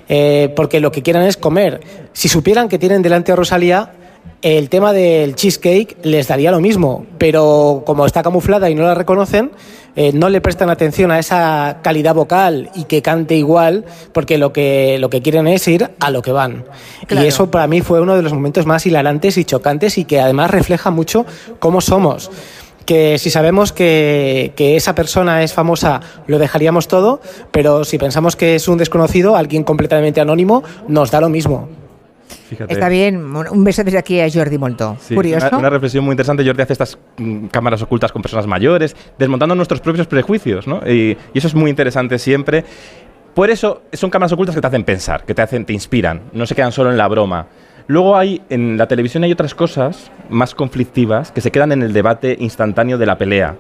eh, 0.08 0.52
porque 0.54 0.80
lo 0.80 0.92
que 0.92 1.02
quieran 1.02 1.22
es 1.22 1.38
comer. 1.38 1.80
Si 2.12 2.28
supieran 2.28 2.68
que 2.68 2.78
tienen 2.78 3.00
delante 3.00 3.32
a 3.32 3.36
Rosalía, 3.36 3.92
el 4.42 4.68
tema 4.68 4.92
del 4.92 5.34
cheesecake 5.34 5.96
les 6.04 6.28
daría 6.28 6.50
lo 6.50 6.60
mismo, 6.60 7.04
pero 7.18 7.82
como 7.84 8.06
está 8.06 8.22
camuflada 8.22 8.70
y 8.70 8.74
no 8.74 8.82
la 8.84 8.94
reconocen, 8.94 9.50
eh, 9.96 10.12
no 10.12 10.28
le 10.28 10.42
prestan 10.42 10.68
atención 10.68 11.10
a 11.10 11.18
esa 11.18 11.78
calidad 11.82 12.14
vocal 12.14 12.70
y 12.74 12.84
que 12.84 13.00
cante 13.00 13.34
igual, 13.34 13.86
porque 14.12 14.36
lo 14.36 14.52
que, 14.52 14.98
lo 15.00 15.08
que 15.08 15.22
quieren 15.22 15.48
es 15.48 15.66
ir 15.66 15.90
a 15.98 16.10
lo 16.10 16.20
que 16.20 16.32
van. 16.32 16.64
Claro. 17.06 17.24
Y 17.24 17.28
eso 17.28 17.50
para 17.50 17.66
mí 17.66 17.80
fue 17.80 18.00
uno 18.00 18.14
de 18.14 18.22
los 18.22 18.34
momentos 18.34 18.66
más 18.66 18.84
hilarantes 18.84 19.38
y 19.38 19.44
chocantes 19.44 19.96
y 19.96 20.04
que 20.04 20.20
además 20.20 20.50
refleja 20.50 20.90
mucho 20.90 21.24
cómo 21.58 21.80
somos. 21.80 22.30
Que 22.84 23.18
si 23.18 23.30
sabemos 23.30 23.72
que, 23.72 24.52
que 24.54 24.76
esa 24.76 24.94
persona 24.94 25.42
es 25.42 25.54
famosa, 25.54 26.02
lo 26.26 26.38
dejaríamos 26.38 26.88
todo, 26.88 27.20
pero 27.50 27.84
si 27.84 27.98
pensamos 27.98 28.36
que 28.36 28.54
es 28.54 28.68
un 28.68 28.78
desconocido, 28.78 29.34
alguien 29.34 29.64
completamente 29.64 30.20
anónimo, 30.20 30.62
nos 30.86 31.10
da 31.10 31.20
lo 31.20 31.30
mismo. 31.30 31.68
Fíjate. 32.48 32.72
Está 32.72 32.88
bien, 32.88 33.16
un 33.16 33.64
beso 33.64 33.82
desde 33.82 33.98
aquí 33.98 34.20
a 34.20 34.30
Jordi 34.30 34.58
Molto. 34.58 34.96
Sí, 35.00 35.14
Curioso. 35.14 35.48
Una, 35.48 35.58
una 35.58 35.70
reflexión 35.70 36.04
muy 36.04 36.12
interesante. 36.12 36.44
Jordi 36.44 36.62
hace 36.62 36.72
estas 36.72 36.98
mm, 37.16 37.46
cámaras 37.46 37.82
ocultas 37.82 38.12
con 38.12 38.22
personas 38.22 38.46
mayores, 38.46 38.96
desmontando 39.18 39.54
nuestros 39.54 39.80
propios 39.80 40.06
prejuicios, 40.06 40.66
¿no? 40.66 40.80
Y, 40.86 41.16
y 41.34 41.38
eso 41.38 41.48
es 41.48 41.54
muy 41.54 41.70
interesante 41.70 42.18
siempre. 42.18 42.64
Por 43.34 43.50
eso 43.50 43.82
son 43.92 44.08
cámaras 44.08 44.32
ocultas 44.32 44.54
que 44.54 44.60
te 44.60 44.66
hacen 44.66 44.84
pensar, 44.84 45.24
que 45.24 45.34
te 45.34 45.42
hacen, 45.42 45.66
te 45.66 45.72
inspiran, 45.74 46.22
no 46.32 46.46
se 46.46 46.54
quedan 46.54 46.72
solo 46.72 46.90
en 46.90 46.96
la 46.96 47.06
broma. 47.06 47.46
Luego 47.88 48.16
hay 48.16 48.40
en 48.48 48.78
la 48.78 48.88
televisión 48.88 49.22
hay 49.24 49.32
otras 49.32 49.54
cosas 49.54 50.10
más 50.28 50.54
conflictivas 50.54 51.30
que 51.32 51.40
se 51.40 51.50
quedan 51.50 51.70
en 51.72 51.82
el 51.82 51.92
debate 51.92 52.36
instantáneo 52.40 52.98
de 52.98 53.06
la 53.06 53.18
pelea. 53.18 53.56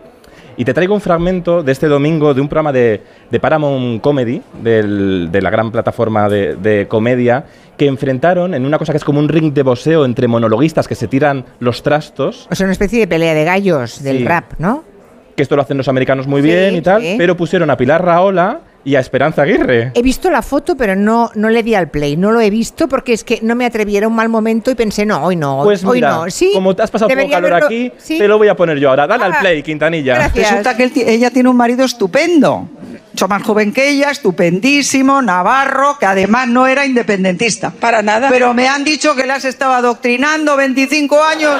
Y 0.58 0.64
te 0.64 0.72
traigo 0.72 0.94
un 0.94 1.00
fragmento 1.00 1.62
de 1.62 1.72
este 1.72 1.86
domingo 1.86 2.32
de 2.32 2.40
un 2.40 2.48
programa 2.48 2.72
de, 2.72 3.02
de 3.30 3.40
Paramount 3.40 4.00
Comedy, 4.00 4.40
del- 4.62 5.28
de 5.30 5.42
la 5.42 5.50
gran 5.50 5.70
plataforma 5.70 6.28
de, 6.30 6.56
de 6.56 6.86
comedia, 6.88 7.44
que 7.76 7.86
enfrentaron 7.86 8.54
en 8.54 8.64
una 8.64 8.78
cosa 8.78 8.92
que 8.92 8.96
es 8.96 9.04
como 9.04 9.18
un 9.20 9.28
ring 9.28 9.52
de 9.52 9.62
boxeo 9.62 10.04
entre 10.06 10.28
monologuistas 10.28 10.88
que 10.88 10.94
se 10.94 11.08
tiran 11.08 11.44
los 11.60 11.82
trastos, 11.82 12.48
O 12.50 12.54
sea, 12.54 12.64
una 12.64 12.72
especie 12.72 12.98
de 13.00 13.06
pelea 13.06 13.34
de 13.34 13.44
gallos 13.44 14.02
del 14.02 14.18
Sí. 14.18 14.24
rap, 14.24 14.52
¿no? 14.58 14.82
que 15.36 15.42
esto 15.42 15.54
lo 15.54 15.60
hacen 15.60 15.76
los 15.76 15.86
americanos 15.88 16.26
muy 16.26 16.40
Sí, 16.40 16.48
bien 16.48 16.76
y 16.76 16.80
tal, 16.80 17.02
sí. 17.02 17.16
pero 17.18 17.36
pusieron 17.36 17.68
a 17.68 17.76
Pilar 17.76 18.02
Raola 18.02 18.60
y 18.86 18.94
a 18.94 19.00
Esperanza 19.00 19.42
Aguirre. 19.42 19.90
He 19.94 20.00
visto 20.02 20.30
la 20.30 20.42
foto, 20.42 20.76
pero 20.76 20.94
no, 20.94 21.30
no 21.34 21.50
le 21.50 21.62
di 21.64 21.74
al 21.74 21.88
play. 21.90 22.16
No 22.16 22.30
lo 22.30 22.40
he 22.40 22.50
visto 22.50 22.88
porque 22.88 23.12
es 23.12 23.24
que 23.24 23.40
no 23.42 23.56
me 23.56 23.66
atreví. 23.66 23.96
Era 23.96 24.06
un 24.06 24.14
mal 24.14 24.28
momento 24.28 24.70
y 24.70 24.76
pensé, 24.76 25.04
no, 25.04 25.22
hoy 25.24 25.34
no. 25.34 25.60
Pues 25.64 25.84
hoy 25.84 25.96
mira, 25.98 26.10
no. 26.12 26.30
Sí, 26.30 26.52
como 26.54 26.74
te 26.76 26.82
has 26.82 26.90
pasado 26.92 27.08
poco 27.08 27.28
calor 27.28 27.52
haberlo- 27.52 27.66
aquí, 27.66 27.92
sí. 27.98 28.16
te 28.16 28.28
lo 28.28 28.38
voy 28.38 28.46
a 28.48 28.54
poner 28.54 28.78
yo 28.78 28.88
ahora. 28.90 29.06
Dale 29.08 29.24
Ah, 29.24 29.26
al 29.26 29.38
play, 29.40 29.62
Quintanilla. 29.64 30.14
gracias. 30.14 30.50
Resulta 30.50 30.76
que 30.76 30.84
él 30.84 30.92
ella 30.94 31.30
tiene 31.32 31.48
un 31.48 31.56
marido 31.56 31.84
estupendo. 31.84 32.68
mucho 33.12 33.28
más 33.28 33.42
joven 33.42 33.72
que 33.72 33.88
ella, 33.88 34.10
estupendísimo, 34.10 35.22
Navarro, 35.22 35.96
que 35.98 36.04
además 36.06 36.46
no 36.48 36.66
era 36.66 36.84
independentista. 36.84 37.70
Para 37.70 38.02
nada. 38.02 38.28
Pero 38.30 38.52
me 38.54 38.68
han 38.68 38.84
dicho 38.84 39.14
que 39.16 39.26
las 39.26 39.44
estaba 39.46 39.78
adoctrinando 39.78 40.54
25 40.56 41.24
años. 41.24 41.58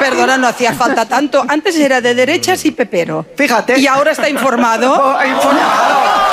Perdona, 0.00 0.36
no 0.36 0.48
hacía 0.48 0.72
falta 0.72 1.06
tanto. 1.06 1.44
Antes 1.48 1.78
era 1.78 2.00
de 2.00 2.14
derechas 2.16 2.64
y 2.64 2.72
pepero. 2.72 3.24
Fíjate. 3.36 3.78
Y 3.78 3.86
ahora 3.86 4.10
está 4.12 4.28
informado. 4.28 4.92
Oh, 5.00 6.27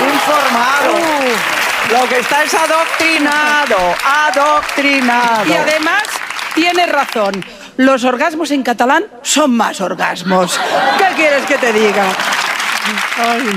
informado. 0.00 0.90
Informado. 0.98 2.02
Lo 2.02 2.08
que 2.08 2.18
está 2.18 2.42
es 2.42 2.52
adoctrinado. 2.54 3.76
Adoctrinado. 4.04 5.46
Y 5.46 5.52
además 5.52 6.02
tiene 6.54 6.86
razón. 6.86 7.44
Los 7.76 8.04
orgasmos 8.04 8.50
en 8.50 8.62
catalán 8.62 9.04
son 9.22 9.56
más 9.56 9.80
orgasmos. 9.80 10.58
¿Qué 10.98 11.14
quieres 11.14 11.44
que 11.44 11.58
te 11.58 11.72
diga? 11.72 12.04
Ay. 13.18 13.50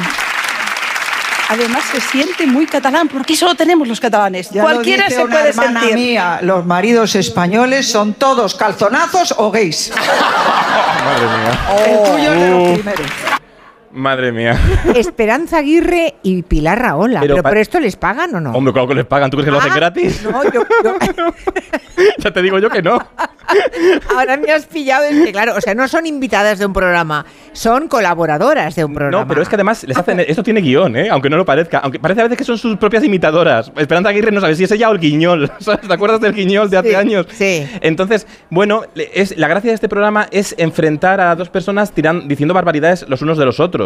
Además 1.52 1.84
se 1.92 2.00
siente 2.00 2.46
muy 2.46 2.68
catalán, 2.68 3.08
porque 3.08 3.36
solo 3.36 3.56
tenemos 3.56 3.88
los 3.88 4.00
catalanes. 4.00 4.52
Ya 4.52 4.62
lo 4.62 4.70
Cualquiera 4.70 5.06
dice 5.06 5.16
se 5.16 5.24
una 5.24 5.36
puede 5.36 5.50
hermana 5.50 5.80
sentir. 5.80 5.96
mía, 5.98 6.40
los 6.44 6.64
maridos 6.64 7.16
españoles 7.16 7.90
son 7.92 8.14
todos 8.14 8.54
calzonazos 8.54 9.34
o 9.36 9.50
gays. 9.50 9.92
Madre 11.06 11.26
mía. 11.26 11.86
El 11.88 12.04
tuyo 12.04 12.34
es 12.34 12.40
de 12.40 12.50
los 12.52 12.60
Uh. 12.70 12.74
primeros. 12.76 13.08
Madre 13.92 14.32
mía. 14.32 14.56
Esperanza 14.96 15.58
Aguirre 15.58 16.16
y 16.22 16.44
Pilar 16.44 16.80
Raola. 16.80 17.22
Pero 17.22 17.36
¿Pero, 17.36 17.44
por 17.50 17.58
esto 17.58 17.80
les 17.80 17.96
pagan 17.96 18.36
o 18.36 18.40
no? 18.40 18.52
Hombre, 18.52 18.72
claro 18.72 18.88
que 18.88 18.96
les 18.96 19.06
pagan. 19.06 19.30
¿Tú 19.32 19.38
crees 19.38 19.46
que 19.46 19.52
lo 19.52 19.58
hacen 19.60 19.72
Ah, 19.72 19.76
gratis? 19.76 20.24
No, 20.24 20.44
yo, 20.44 20.64
yo- 20.84 20.98
ya 22.18 22.32
te 22.32 22.42
digo 22.42 22.60
yo 22.60 22.70
que 22.70 22.82
no. 22.82 23.00
ahora 24.16 24.38
me 24.38 24.52
has 24.52 24.66
pillado. 24.68 25.06
Es 25.06 25.26
que, 25.26 25.32
claro, 25.32 25.56
o 25.58 25.62
sea, 25.62 25.74
no 25.74 25.88
son 25.88 26.06
invitadas 26.06 26.60
de 26.60 26.66
un 26.66 26.74
programa, 26.74 27.26
son 27.52 27.88
colaboradoras 27.88 28.76
de 28.76 28.86
un 28.86 28.94
programa. 28.94 29.24
No, 29.24 29.28
pero 29.28 29.42
es 29.42 29.50
que 29.50 29.56
además 29.56 29.84
les 29.84 29.98
hacen. 29.98 30.20
Esto 30.20 30.44
tiene 30.44 30.62
guion, 30.62 30.96
¿eh? 30.96 31.10
Aunque 31.10 31.30
no 31.30 31.38
lo 31.38 31.46
parezca. 31.46 31.80
Aunque 31.80 32.00
parece 32.00 32.22
a 32.22 32.24
veces 32.26 32.38
que 32.38 32.44
son 32.44 32.58
sus 32.58 32.78
propias 32.78 33.04
imitadoras. 33.04 33.72
Esperanza 33.76 34.10
Aguirre 34.10 34.32
no 34.32 34.40
sabe 34.40 34.56
si 34.56 34.64
es 34.66 34.72
ella 34.72 34.90
o 34.90 34.94
el 34.94 35.00
guiñol. 35.00 35.52
¿sabes? 35.60 35.88
¿Te 35.88 35.94
acuerdas 35.94 36.22
del 36.22 36.34
guiñol 36.34 36.70
de 36.70 36.78
hace 36.78 36.90
Sí, 36.90 36.96
años? 36.96 37.26
sí. 37.32 37.68
Entonces, 37.82 38.28
bueno, 38.52 38.84
es, 38.96 39.36
la 39.38 39.48
gracia 39.48 39.72
de 39.72 39.76
este 39.76 39.90
programa 39.90 40.28
es 40.32 40.54
enfrentar 40.60 41.20
a 41.22 41.36
dos 41.36 41.50
personas 41.50 41.92
tiran, 41.92 42.28
diciendo 42.28 42.54
barbaridades 42.54 43.06
los 43.10 43.22
unos 43.24 43.38
de 43.38 43.46
los 43.46 43.60
otros. 43.60 43.79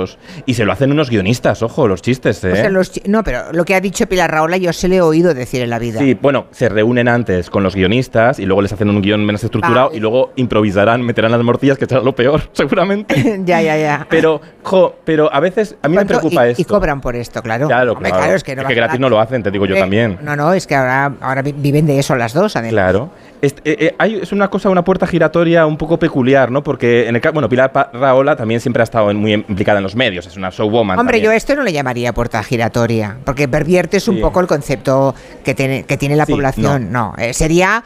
Y 0.45 0.53
se 0.55 0.65
lo 0.65 0.71
hacen 0.71 0.91
unos 0.91 1.09
guionistas, 1.09 1.62
ojo, 1.63 1.88
los 1.88 2.01
chistes, 2.01 2.43
¿eh? 2.43 2.51
O 2.51 2.55
sea, 2.55 2.69
los 2.69 2.91
chi- 2.91 3.01
no, 3.07 3.23
pero 3.23 3.51
lo 3.51 3.65
que 3.65 3.75
ha 3.75 3.81
dicho 3.81 4.07
Pilar 4.07 4.31
Raola 4.31 4.57
yo 4.57 4.73
se 4.73 4.88
le 4.88 4.97
he 4.97 5.01
oído 5.01 5.33
decir 5.33 5.62
en 5.62 5.69
la 5.69 5.79
vida. 5.79 6.00
Sí, 6.00 6.17
bueno, 6.19 6.45
se 6.51 6.69
reúnen 6.69 7.07
antes 7.07 7.50
con 7.50 7.63
los 7.63 7.75
guionistas 7.75 8.39
y 8.39 8.45
luego 8.45 8.62
les 8.62 8.71
hacen 8.73 8.89
un 8.89 9.01
guion 9.01 9.25
menos 9.25 9.43
estructurado 9.43 9.88
Vale. 9.88 9.97
y 9.97 10.00
luego 10.00 10.31
improvisarán, 10.35 11.01
meterán 11.01 11.31
las 11.31 11.41
morcillas, 11.43 11.77
que 11.77 11.85
será 11.85 12.01
lo 12.01 12.13
peor, 12.15 12.41
seguramente. 12.53 13.41
ya, 13.45 13.62
ya, 13.62 13.77
ya. 13.77 14.07
Pero, 14.09 14.41
jo, 14.63 14.95
pero 15.03 15.33
a 15.33 15.39
veces 15.39 15.75
a 15.81 15.88
mí 15.88 15.95
me 15.95 16.05
preocupa 16.05 16.47
y, 16.47 16.51
esto. 16.51 16.62
y 16.62 16.65
cobran 16.65 17.01
por 17.01 17.15
esto, 17.15 17.41
claro. 17.41 17.67
Claro, 17.67 17.93
Hombre, 17.93 18.09
claro. 18.12 18.33
es 18.33 18.43
que, 18.43 18.55
no 18.55 18.63
gratis 18.63 19.00
no 19.00 19.09
lo 19.09 19.19
hacen, 19.19 19.43
te 19.43 19.51
digo 19.51 19.65
yo 19.65 19.75
Eh, 19.75 19.79
también. 19.79 20.17
No, 20.21 20.35
no, 20.35 20.53
es 20.53 20.67
que 20.67 20.75
ahora, 20.75 21.13
ahora 21.21 21.41
vi- 21.41 21.53
viven 21.55 21.85
de 21.85 22.00
eso 22.00 22.15
las 22.15 22.33
dos, 22.33 22.55
además. 22.55 22.71
Claro. 22.73 23.09
Est- 23.43 23.59
eh, 23.65 23.75
eh, 23.77 23.95
hay- 24.00 24.19
es 24.21 24.31
una 24.31 24.47
cosa, 24.50 24.69
una 24.69 24.85
puerta 24.85 25.05
giratoria 25.05 25.65
un 25.65 25.75
poco 25.75 26.00
peculiar, 26.00 26.50
¿no? 26.50 26.63
Porque 26.63 27.09
en 27.09 27.15
el 27.15 27.21
ca- 27.21 27.31
bueno, 27.31 27.50
Pilar 27.50 27.73
Raola 27.91 28.38
también 28.38 28.62
siempre 28.62 28.81
ha 28.81 28.85
estado 28.85 29.13
muy 29.13 29.33
implicada 29.33 29.79
en 29.79 29.83
los 29.83 29.97
medios, 29.97 30.25
es 30.25 30.38
una 30.38 30.50
showwoman. 30.50 30.97
Hombre, 30.97 31.19
yo 31.19 31.29
esto 31.33 31.53
no 31.53 31.63
le 31.63 31.73
llamaría 31.73 32.13
puerta 32.13 32.41
giratoria, 32.41 33.17
porque 33.25 33.50
perviertes 33.50 34.07
un 34.07 34.15
Sí. 34.15 34.21
poco 34.21 34.39
el 34.39 34.47
concepto 34.47 35.13
que 35.43 35.53
tiene, 35.53 35.83
que 35.83 35.97
tiene 35.97 36.15
la 36.15 36.25
Sí, 36.25 36.31
población. 36.31 36.89
No, 36.93 37.15
eh, 37.17 37.33
sería 37.33 37.83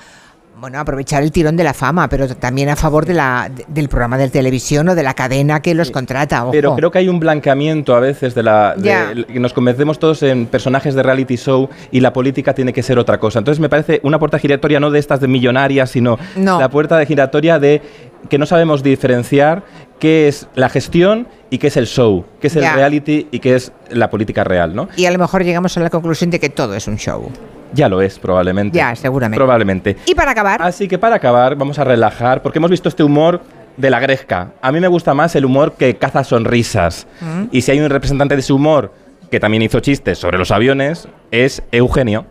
bueno 0.59 0.79
aprovechar 0.79 1.21
el 1.21 1.31
tirón 1.31 1.55
de 1.55 1.63
la 1.63 1.73
fama, 1.73 2.09
pero 2.09 2.27
también 2.35 2.69
a 2.69 2.75
favor 2.75 3.05
de 3.05 3.13
la, 3.13 3.49
de- 3.53 3.65
del 3.67 3.89
programa 3.89 4.17
de 4.17 4.27
televisión 4.29 4.89
o 4.89 4.95
de 4.95 5.03
la 5.03 5.13
cadena 5.13 5.61
que 5.61 5.75
los 5.75 5.91
contrata. 5.91 6.43
Ojo. 6.43 6.51
Pero 6.51 6.75
creo 6.75 6.89
que 6.91 6.97
hay 6.97 7.09
un 7.09 7.19
blanqueamiento 7.19 7.95
a 7.95 7.99
veces 7.99 8.33
de 8.33 8.43
la. 8.43 8.73
de- 8.75 9.25
que 9.25 9.39
nos 9.39 9.53
convencemos 9.53 9.99
todos 9.99 10.23
en 10.23 10.47
personajes 10.47 10.95
de 10.95 11.03
reality 11.03 11.35
show 11.35 11.69
y 11.91 11.99
la 11.99 12.11
política 12.11 12.53
tiene 12.55 12.73
que 12.73 12.81
ser 12.81 12.97
otra 12.97 13.19
cosa. 13.19 13.39
Entonces 13.39 13.59
me 13.59 13.69
parece 13.69 13.99
una 14.03 14.17
puerta 14.19 14.39
giratoria 14.39 14.79
no 14.79 14.89
de 14.89 14.99
estas 14.99 15.19
de 15.19 15.27
millonarias, 15.27 15.91
sino 15.91 16.17
No. 16.35 16.59
la 16.59 16.69
puerta 16.69 16.97
de 16.97 17.05
giratoria 17.05 17.59
de 17.59 17.81
que 18.29 18.37
no 18.39 18.45
sabemos 18.47 18.81
diferenciar 18.81 19.63
qué 19.99 20.27
es 20.27 20.47
la 20.55 20.69
gestión 20.69 21.27
y 21.51 21.59
qué 21.59 21.67
es 21.67 21.77
el 21.77 21.85
show, 21.85 22.25
qué 22.41 22.47
es 22.47 22.55
el 22.55 22.63
reality 22.73 23.27
y 23.31 23.39
qué 23.39 23.55
es 23.55 23.71
la 23.91 24.09
política 24.09 24.43
real, 24.43 24.75
¿no? 24.75 24.89
Y 24.97 25.05
a 25.05 25.11
lo 25.11 25.19
mejor 25.19 25.43
llegamos 25.43 25.77
a 25.77 25.81
la 25.81 25.89
conclusión 25.91 26.29
de 26.31 26.39
que 26.39 26.49
todo 26.49 26.73
es 26.75 26.87
un 26.87 26.97
show. 26.97 27.29
Ya 27.73 27.89
lo 27.89 28.01
es, 28.01 28.19
probablemente. 28.19 28.77
Ya, 28.77 28.95
seguramente. 28.95 29.37
Probablemente. 29.37 29.97
Y 30.05 30.15
para 30.15 30.31
acabar, 30.31 30.61
Así 30.61 30.87
que 30.87 30.97
para 30.97 31.17
acabar, 31.17 31.55
vamos 31.55 31.79
a 31.79 31.83
relajar, 31.83 32.41
porque 32.41 32.59
hemos 32.59 32.71
visto 32.71 32.89
este 32.89 33.03
humor 33.03 33.41
de 33.77 33.89
la 33.89 33.99
gresca. 33.99 34.51
A 34.61 34.71
mí 34.71 34.79
me 34.79 34.87
gusta 34.87 35.13
más 35.13 35.35
el 35.35 35.45
humor 35.45 35.73
que 35.73 35.95
caza 35.95 36.23
sonrisas. 36.23 37.07
Mm. 37.21 37.43
Y 37.51 37.61
si 37.61 37.71
hay 37.71 37.79
un 37.79 37.89
representante 37.89 38.35
de 38.35 38.41
ese 38.41 38.53
humor 38.53 38.93
que 39.29 39.39
también 39.39 39.63
hizo 39.63 39.79
chistes 39.79 40.17
sobre 40.17 40.37
los 40.37 40.51
aviones, 40.51 41.07
es 41.31 41.61
Eugenio. 41.71 42.25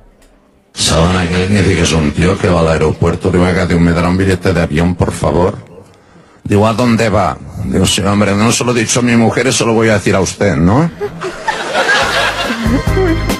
¿Saben 0.73 1.17
a 1.17 1.27
quién 1.27 1.49
dice 1.49 1.75
que 1.75 1.83
es 1.83 1.93
un 1.93 2.11
tío 2.13 2.39
que 2.39 2.49
va 2.49 2.61
al 2.61 2.69
aeropuerto? 2.69 3.31
Digo, 3.31 3.47
que 3.67 3.75
me 3.77 3.93
dará 3.93 4.09
un 4.09 4.19
billete 4.19 4.53
de 4.53 4.61
avión, 4.61 4.95
por 4.95 5.13
favor. 5.13 5.57
Digo, 6.45 6.67
¿a 6.67 6.75
dónde 6.75 7.09
va? 7.09 7.37
Digo, 7.65 7.87
sí, 7.87 8.03
hombre, 8.03 8.35
no 8.35 8.53
se 8.53 8.65
lo 8.65 8.73
he 8.73 8.81
dicho 8.81 9.01
a 9.01 9.03
mi 9.03 9.17
mujer, 9.17 9.47
eso 9.47 9.67
lo 9.67 9.73
voy 9.73 9.89
a 9.89 9.95
decir 9.95 10.15
a 10.15 10.21
usted, 10.21 10.57
¿no? 10.57 10.91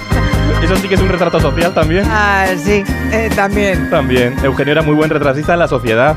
Eso 0.63 0.75
sí 0.77 0.87
que 0.87 0.95
es 0.95 1.01
un 1.01 1.09
retrato 1.09 1.39
social 1.39 1.73
también. 1.73 2.03
ah, 2.09 2.45
sí, 2.57 2.83
eh, 3.11 3.29
también. 3.35 3.89
También. 3.89 4.35
Eugenio 4.43 4.71
era 4.73 4.81
muy 4.81 4.95
buen 4.95 5.09
retratista 5.09 5.53
de 5.53 5.57
la 5.59 5.67
sociedad. 5.67 6.15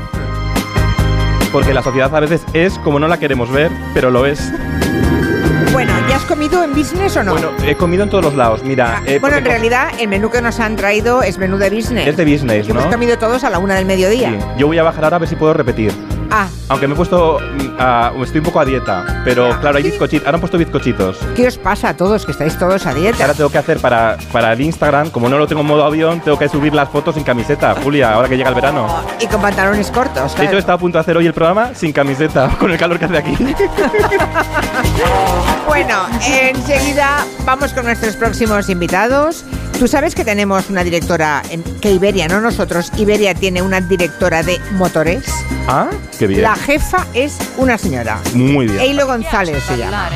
Porque 1.51 1.73
la 1.73 1.81
sociedad 1.83 2.13
a 2.15 2.19
veces 2.19 2.45
es 2.53 2.77
como 2.79 2.99
no 2.99 3.07
la 3.07 3.17
queremos 3.17 3.51
ver, 3.51 3.69
pero 3.93 4.09
lo 4.09 4.25
es. 4.25 4.51
Bueno, 5.73 5.93
¿ya 6.09 6.15
has 6.17 6.23
comido 6.23 6.63
en 6.63 6.73
business 6.73 7.15
o 7.17 7.23
no? 7.23 7.31
Bueno, 7.33 7.49
he 7.65 7.75
comido 7.75 8.03
en 8.03 8.09
todos 8.09 8.23
los 8.23 8.35
lados. 8.35 8.63
Mira, 8.63 9.01
eh, 9.05 9.19
Bueno, 9.19 9.37
en 9.37 9.45
realidad 9.45 9.89
el 9.99 10.07
menú 10.09 10.29
que 10.29 10.41
nos 10.41 10.59
han 10.59 10.75
traído 10.75 11.23
es 11.23 11.37
menú 11.37 11.57
de 11.57 11.69
business. 11.69 12.07
es 12.07 12.17
de 12.17 12.25
business, 12.25 12.67
Hemos 12.67 12.85
¿no? 12.85 12.91
comido 12.91 13.17
todos 13.17 13.43
a 13.43 13.49
la 13.49 13.59
una 13.59 13.75
del 13.75 13.85
mediodía. 13.85 14.29
Sí. 14.31 14.37
Yo 14.57 14.67
voy 14.67 14.77
a 14.79 14.83
bajar 14.83 15.03
ahora 15.05 15.15
a 15.17 15.19
ver 15.19 15.29
si 15.29 15.35
puedo 15.35 15.53
repetir. 15.53 15.91
Ah, 16.31 16.47
Aunque 16.69 16.87
me 16.87 16.93
he 16.93 16.97
puesto. 16.97 17.39
mm, 17.39 18.23
estoy 18.23 18.39
un 18.39 18.45
poco 18.45 18.59
a 18.61 18.65
dieta. 18.65 19.21
Pero 19.25 19.49
claro, 19.59 19.77
hay 19.77 19.83
bizcochitos. 19.83 20.25
Ahora 20.25 20.37
han 20.37 20.41
puesto 20.41 20.57
bizcochitos. 20.57 21.17
¿qué 21.35 21.47
os 21.47 21.57
pasa 21.57 21.89
a 21.89 21.97
todos 21.97 22.25
que 22.25 22.31
estáis 22.31 22.57
todos 22.57 22.85
a 22.85 22.93
dieta? 22.93 23.23
Ahora 23.23 23.33
tengo 23.33 23.49
que 23.49 23.57
hacer 23.57 23.79
para, 23.79 24.17
para 24.31 24.53
el 24.53 24.61
Instagram, 24.61 25.09
como 25.09 25.27
no 25.29 25.37
lo 25.37 25.45
tengo 25.47 25.61
en 25.61 25.67
modo 25.67 25.83
avión, 25.83 26.21
tengo 26.21 26.39
que 26.39 26.47
subir 26.47 26.73
las 26.73 26.89
fotos 26.89 27.15
sin 27.15 27.23
camiseta, 27.23 27.75
Julia, 27.83 28.13
ahora 28.13 28.29
que 28.29 28.37
llega 28.37 28.49
el 28.49 28.55
verano. 28.55 28.87
Y 29.19 29.27
con 29.27 29.41
pantalones 29.41 29.91
cortos, 29.91 30.15
De 30.15 30.27
hecho, 30.27 30.35
claro. 30.43 30.57
estaba 30.59 30.75
a 30.75 30.79
punto 30.79 30.97
de 30.97 31.01
hacer 31.01 31.17
hoy 31.17 31.27
el 31.27 31.33
programa 31.33 31.71
sin 31.75 31.91
camiseta, 31.91 32.49
con 32.59 32.71
el 32.71 32.77
calor 32.77 32.97
que 32.97 33.05
hace 33.05 33.17
aquí. 33.17 33.37
Bueno, 35.67 36.05
enseguida 36.25 37.25
vamos 37.45 37.71
con 37.73 37.85
nuestros 37.85 38.15
próximos 38.17 38.69
invitados. 38.69 39.45
Tú 39.81 39.87
sabes 39.87 40.13
que 40.13 40.23
tenemos 40.23 40.69
una 40.69 40.83
directora, 40.83 41.41
en, 41.49 41.63
que 41.63 41.91
Iberia, 41.91 42.27
no 42.27 42.39
nosotros, 42.39 42.91
Iberia 42.99 43.33
tiene 43.33 43.63
una 43.63 43.81
directora 43.81 44.43
de 44.43 44.59
motores. 44.73 45.23
ah, 45.67 45.87
qué 46.19 46.27
bien. 46.27 46.43
La 46.43 46.55
jefa 46.55 47.07
es 47.15 47.39
una 47.57 47.79
señora. 47.79 48.19
Muy 48.35 48.67
bien. 48.67 48.79
Eilo 48.79 49.07
González 49.07 49.63
se 49.63 49.77
llama. 49.77 50.07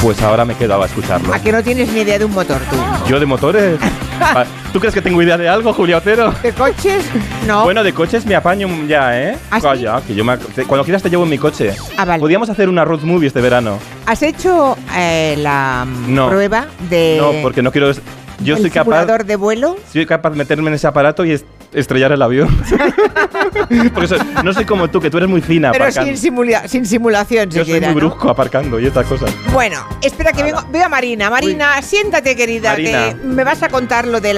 Pues 0.00 0.22
ahora 0.22 0.44
me 0.44 0.54
quedaba 0.54 0.84
a 0.84 0.86
escucharlo. 0.86 1.34
¿A 1.34 1.40
que 1.40 1.50
no 1.50 1.64
tienes 1.64 1.88
ni 1.92 2.02
idea 2.02 2.16
de 2.20 2.26
un 2.26 2.32
motor 2.32 2.60
tú? 2.70 2.76
¿Yo 3.10 3.18
de 3.18 3.26
motores? 3.26 3.80
Pa- 4.20 4.46
¿Tú 4.72 4.78
crees 4.78 4.94
que 4.94 5.02
tengo 5.02 5.20
idea 5.20 5.36
de 5.36 5.48
algo, 5.48 5.72
Julia 5.72 5.96
Otero? 5.96 6.32
¿De 6.40 6.52
coches? 6.52 7.04
No. 7.44 7.64
Bueno, 7.64 7.82
de 7.82 7.92
coches 7.92 8.24
me 8.24 8.36
apaño 8.36 8.68
ya, 8.86 9.20
¿eh? 9.20 9.36
¿Ah, 9.50 9.60
sí? 9.60 9.84
Que 10.06 10.14
yo 10.14 10.24
me 10.24 10.34
ac- 10.34 10.46
te- 10.54 10.62
cuando 10.62 10.84
quieras 10.84 11.02
te 11.02 11.10
llevo 11.10 11.24
en 11.24 11.30
mi 11.30 11.38
coche. 11.38 11.74
Ah, 11.96 12.04
vale. 12.04 12.20
Podríamos 12.20 12.48
hacer 12.50 12.68
una 12.68 12.84
road 12.84 13.00
movie 13.02 13.26
este 13.26 13.40
verano. 13.40 13.80
¿Has 14.06 14.22
hecho 14.22 14.78
eh, 14.96 15.34
la 15.38 15.84
No. 16.06 16.28
prueba 16.28 16.68
de 16.88 17.16
No, 17.20 17.32
porque 17.42 17.62
no 17.62 17.72
quiero... 17.72 17.90
Yo 18.40 18.54
el 18.56 18.62
soy 18.62 18.70
capaz... 18.70 19.04
de 19.24 19.36
vuelo? 19.36 19.76
Soy 19.92 20.06
capaz 20.06 20.30
de 20.30 20.36
meterme 20.36 20.68
en 20.68 20.74
ese 20.74 20.86
aparato 20.86 21.24
y 21.24 21.32
es- 21.32 21.44
estrellar 21.72 22.12
el 22.12 22.22
avión. 22.22 22.48
Porque 23.94 24.08
soy- 24.08 24.20
no 24.44 24.52
soy 24.52 24.64
como 24.64 24.88
tú, 24.88 25.00
que 25.00 25.10
tú 25.10 25.16
eres 25.18 25.28
muy 25.28 25.40
fina 25.40 25.70
Pero 25.72 25.84
aparcando. 25.84 26.16
sin, 26.16 26.32
simula- 26.34 26.66
sin 26.68 26.86
simulación 26.86 27.50
Yo 27.50 27.64
soy 27.64 27.80
muy 27.80 27.88
¿no? 27.88 27.94
brusco 27.94 28.30
aparcando 28.30 28.78
y 28.80 28.86
estas 28.86 29.06
cosas. 29.06 29.30
Bueno, 29.52 29.76
espera 30.02 30.32
que 30.32 30.42
vengo, 30.42 30.60
veo 30.70 30.86
a 30.86 30.88
Marina. 30.88 31.30
Marina, 31.30 31.80
siéntate, 31.82 32.34
querida, 32.36 32.70
Marina. 32.72 33.08
que 33.10 33.14
me 33.26 33.44
vas 33.44 33.62
a 33.62 33.68
contar 33.68 34.06
lo 34.06 34.20
de 34.20 34.26